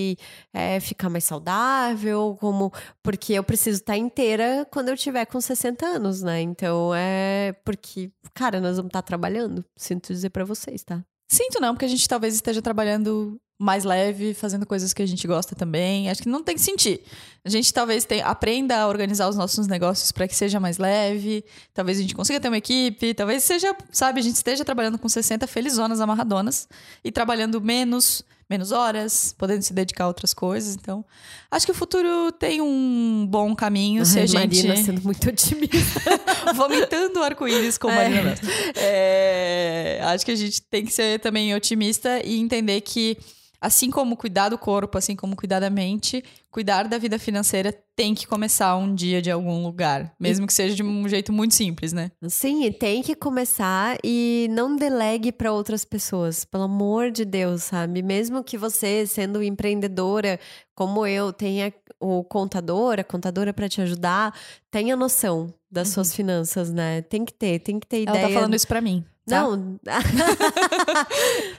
[0.52, 2.72] é, ficar mais saudável, como
[3.02, 6.40] porque eu preciso estar inteira quando eu tiver com 60 anos, né?
[6.40, 11.02] Então é porque, cara, nós vamos estar trabalhando, sinto dizer pra vocês, tá?
[11.28, 15.26] Sinto não, porque a gente talvez esteja trabalhando mais leve, fazendo coisas que a gente
[15.26, 16.10] gosta também.
[16.10, 17.00] Acho que não tem que sentir.
[17.42, 21.42] A gente talvez tem- aprenda a organizar os nossos negócios para que seja mais leve.
[21.72, 23.14] Talvez a gente consiga ter uma equipe.
[23.14, 26.68] Talvez seja, sabe, a gente esteja trabalhando com 60 felizonas amarradonas
[27.02, 30.74] e trabalhando menos, menos horas, podendo se dedicar a outras coisas.
[30.76, 31.04] Então,
[31.50, 35.26] acho que o futuro tem um bom caminho se a Ai, gente Marina sendo muito
[35.28, 36.00] otimista.
[36.54, 37.94] vomitando arco-íris com É.
[38.08, 38.34] Marina.
[38.76, 43.16] É, acho que a gente tem que ser também otimista e entender que,
[43.66, 48.14] assim como cuidar do corpo, assim como cuidar da mente, cuidar da vida financeira tem
[48.14, 50.14] que começar um dia de algum lugar.
[50.20, 52.12] Mesmo que seja de um jeito muito simples, né?
[52.28, 58.02] Sim, tem que começar e não delegue para outras pessoas, pelo amor de Deus, sabe?
[58.02, 60.38] Mesmo que você, sendo empreendedora
[60.74, 64.32] como eu, tenha o contador, a contadora para te ajudar,
[64.70, 67.02] tenha noção das suas finanças, né?
[67.02, 68.28] Tem que ter, tem que ter Ela ideia.
[68.28, 69.04] tá falando isso pra mim.
[69.26, 69.42] Tá?
[69.42, 69.56] Não.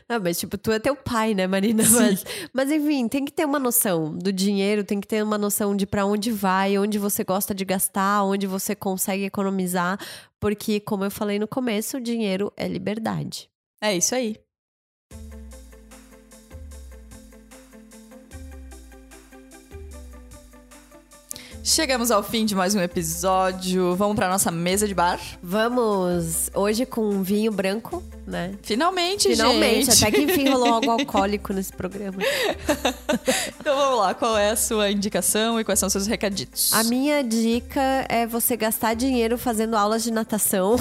[0.09, 1.83] não, mas tipo, tu é teu pai, né, Marina?
[1.89, 5.75] Mas, mas enfim, tem que ter uma noção do dinheiro, tem que ter uma noção
[5.75, 9.99] de para onde vai, onde você gosta de gastar, onde você consegue economizar,
[10.39, 13.49] porque como eu falei no começo, o dinheiro é liberdade.
[13.81, 14.37] É isso aí.
[21.67, 23.93] Chegamos ao fim de mais um episódio.
[23.93, 25.19] Vamos pra nossa mesa de bar?
[25.43, 28.51] Vamos hoje com vinho branco, né?
[28.61, 30.03] Finalmente, Finalmente, gente.
[30.03, 32.17] até que enfim rolou algo alcoólico nesse programa.
[33.59, 36.73] Então vamos lá, qual é a sua indicação e quais são os seus recaditos?
[36.73, 40.75] A minha dica é você gastar dinheiro fazendo aulas de natação.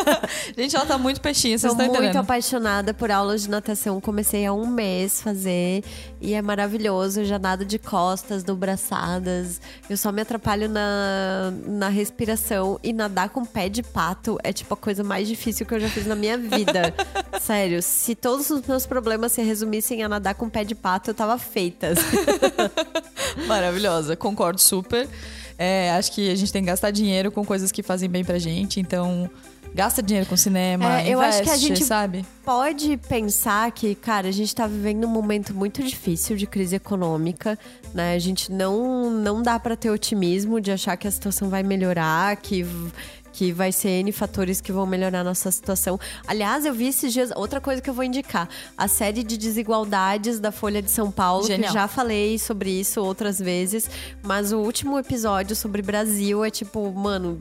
[0.56, 2.22] Gente, ela tá muito peixinha, vocês Sou estão muito entendendo?
[2.22, 4.00] apaixonada por aulas de natação.
[4.00, 5.84] Comecei há um mês fazer
[6.20, 7.20] e é maravilhoso.
[7.20, 9.60] Eu já nado de costas, do braçadas.
[9.90, 14.72] Eu só me atrapalho na, na respiração e nadar com pé de pato é tipo
[14.72, 16.85] a coisa mais difícil que eu já fiz na minha vida.
[17.40, 21.14] Sério, se todos os meus problemas se resumissem a nadar com pé de pato, eu
[21.14, 21.92] tava feita.
[23.46, 25.08] Maravilhosa, concordo super.
[25.58, 28.38] É, acho que a gente tem que gastar dinheiro com coisas que fazem bem pra
[28.38, 29.30] gente, então
[29.74, 32.24] gasta dinheiro com cinema, É, eu acho que a investe, gente- sabe?
[32.44, 37.58] pode pensar que, cara, a gente tá vivendo um momento muito difícil de crise econômica,
[37.92, 38.14] né?
[38.14, 42.36] A gente não não dá pra ter otimismo de achar que a situação vai melhorar,
[42.36, 42.64] que
[43.36, 46.00] que vai ser N fatores que vão melhorar a nossa situação.
[46.26, 50.40] Aliás, eu vi esses dias, outra coisa que eu vou indicar, a série de desigualdades
[50.40, 51.68] da Folha de São Paulo, Genial.
[51.68, 53.90] que já falei sobre isso outras vezes,
[54.22, 57.38] mas o último episódio sobre Brasil é tipo, mano,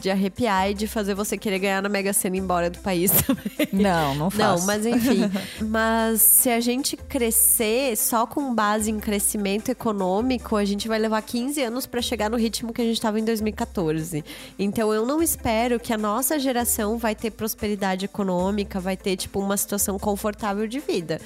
[0.00, 2.78] de arrepiar e de fazer você querer ganhar na Mega Sena e ir embora do
[2.78, 3.68] país também.
[3.72, 4.60] Não, não faço.
[4.60, 5.30] Não, mas enfim.
[5.68, 11.20] mas se a gente crescer só com base em crescimento econômico, a gente vai levar
[11.22, 14.24] 15 anos para chegar no ritmo que a gente estava em 2014.
[14.58, 19.40] Então eu não espero que a nossa geração vai ter prosperidade econômica, vai ter tipo
[19.40, 21.20] uma situação confortável de vida.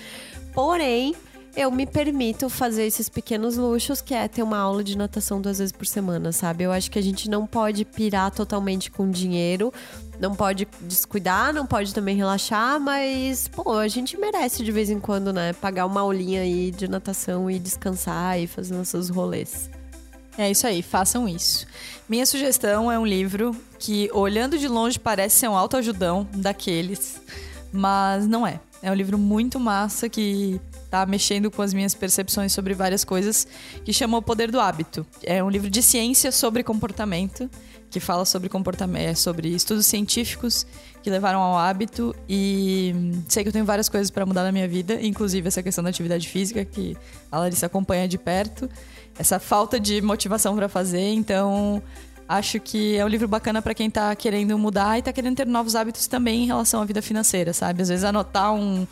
[0.54, 1.14] Porém,
[1.54, 5.58] eu me permito fazer esses pequenos luxos, que é ter uma aula de natação duas
[5.58, 6.64] vezes por semana, sabe?
[6.64, 9.72] Eu acho que a gente não pode pirar totalmente com dinheiro,
[10.18, 14.98] não pode descuidar, não pode também relaxar, mas, pô, a gente merece de vez em
[14.98, 15.52] quando, né?
[15.52, 19.68] Pagar uma aulinha aí de natação e descansar e fazer nossos rolês.
[20.38, 21.66] É isso aí, façam isso.
[22.08, 27.20] Minha sugestão é um livro que, olhando de longe, parece ser um autoajudão daqueles,
[27.70, 28.58] mas não é.
[28.82, 30.58] É um livro muito massa que
[30.92, 33.46] tá mexendo com as minhas percepções sobre várias coisas,
[33.82, 35.06] que chama O Poder do Hábito.
[35.22, 37.48] É um livro de ciência sobre comportamento,
[37.90, 40.66] que fala sobre comportamento, é, sobre estudos científicos
[41.02, 42.94] que levaram ao hábito e
[43.26, 45.88] sei que eu tenho várias coisas para mudar na minha vida, inclusive essa questão da
[45.88, 46.94] atividade física que
[47.30, 48.68] a Larissa acompanha de perto,
[49.18, 51.82] essa falta de motivação para fazer, então
[52.28, 55.46] acho que é um livro bacana para quem tá querendo mudar e tá querendo ter
[55.46, 57.80] novos hábitos também em relação à vida financeira, sabe?
[57.80, 58.86] Às vezes anotar um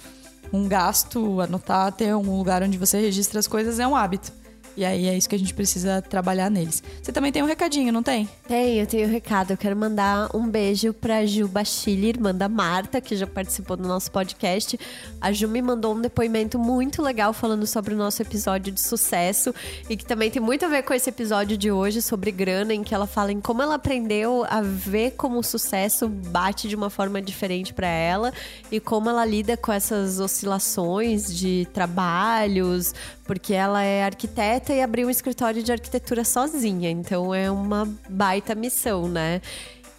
[0.52, 4.39] um gasto, anotar, ter um lugar onde você registra as coisas é um hábito.
[4.80, 6.82] E aí é isso que a gente precisa trabalhar neles.
[7.02, 8.26] Você também tem um recadinho, não tem?
[8.48, 9.50] Tem, eu tenho um recado.
[9.50, 13.86] Eu quero mandar um beijo pra Ju Bachille, irmã da Marta, que já participou do
[13.86, 14.80] nosso podcast.
[15.20, 19.54] A Ju me mandou um depoimento muito legal falando sobre o nosso episódio de sucesso
[19.86, 22.82] e que também tem muito a ver com esse episódio de hoje sobre grana, em
[22.82, 26.88] que ela fala em como ela aprendeu a ver como o sucesso bate de uma
[26.88, 28.32] forma diferente para ela
[28.72, 32.94] e como ela lida com essas oscilações de trabalhos,
[33.30, 36.90] porque ela é arquiteta e abriu um escritório de arquitetura sozinha.
[36.90, 39.40] Então é uma baita missão, né?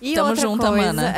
[0.02, 0.58] E Tamo coisa...
[0.68, 1.16] mana.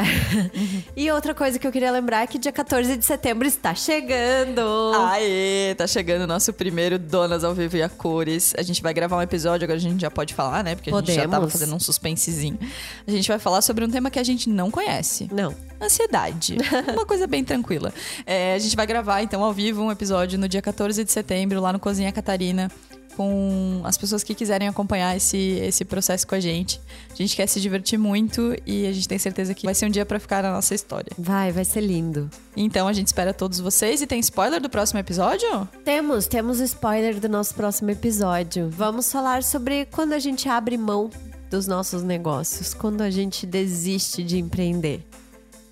[0.96, 4.92] e outra coisa que eu queria lembrar é que dia 14 de setembro está chegando.
[5.10, 8.54] Aê, tá chegando o nosso primeiro Donas ao Vivo e a Cores.
[8.58, 10.76] A gente vai gravar um episódio, agora a gente já pode falar, né?
[10.76, 11.16] Porque a Podemos.
[11.16, 12.60] gente já tava fazendo um suspensezinho.
[13.08, 15.30] A gente vai falar sobre um tema que a gente não conhece.
[15.32, 15.56] Não.
[15.82, 16.58] Ansiedade.
[16.92, 17.94] Uma coisa bem tranquila.
[18.26, 21.62] É, a gente vai gravar, então, ao vivo um episódio no dia 14 de setembro,
[21.62, 22.70] lá no Cozinha Catarina
[23.16, 26.80] com as pessoas que quiserem acompanhar esse, esse processo com a gente.
[27.12, 29.90] A gente quer se divertir muito e a gente tem certeza que vai ser um
[29.90, 31.12] dia para ficar na nossa história.
[31.18, 32.30] Vai, vai ser lindo.
[32.56, 35.68] Então a gente espera todos vocês e tem spoiler do próximo episódio?
[35.84, 38.70] Temos, temos spoiler do nosso próximo episódio.
[38.70, 41.10] Vamos falar sobre quando a gente abre mão
[41.50, 45.06] dos nossos negócios, quando a gente desiste de empreender.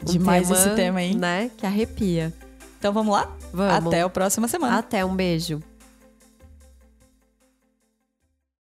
[0.01, 1.15] Um Demais tema, esse tema, hein?
[1.15, 1.51] Né?
[1.57, 2.33] Que arrepia.
[2.77, 3.31] Então vamos lá?
[3.53, 3.87] Vamos.
[3.87, 4.77] Até a próxima semana.
[4.77, 5.61] Até, um beijo.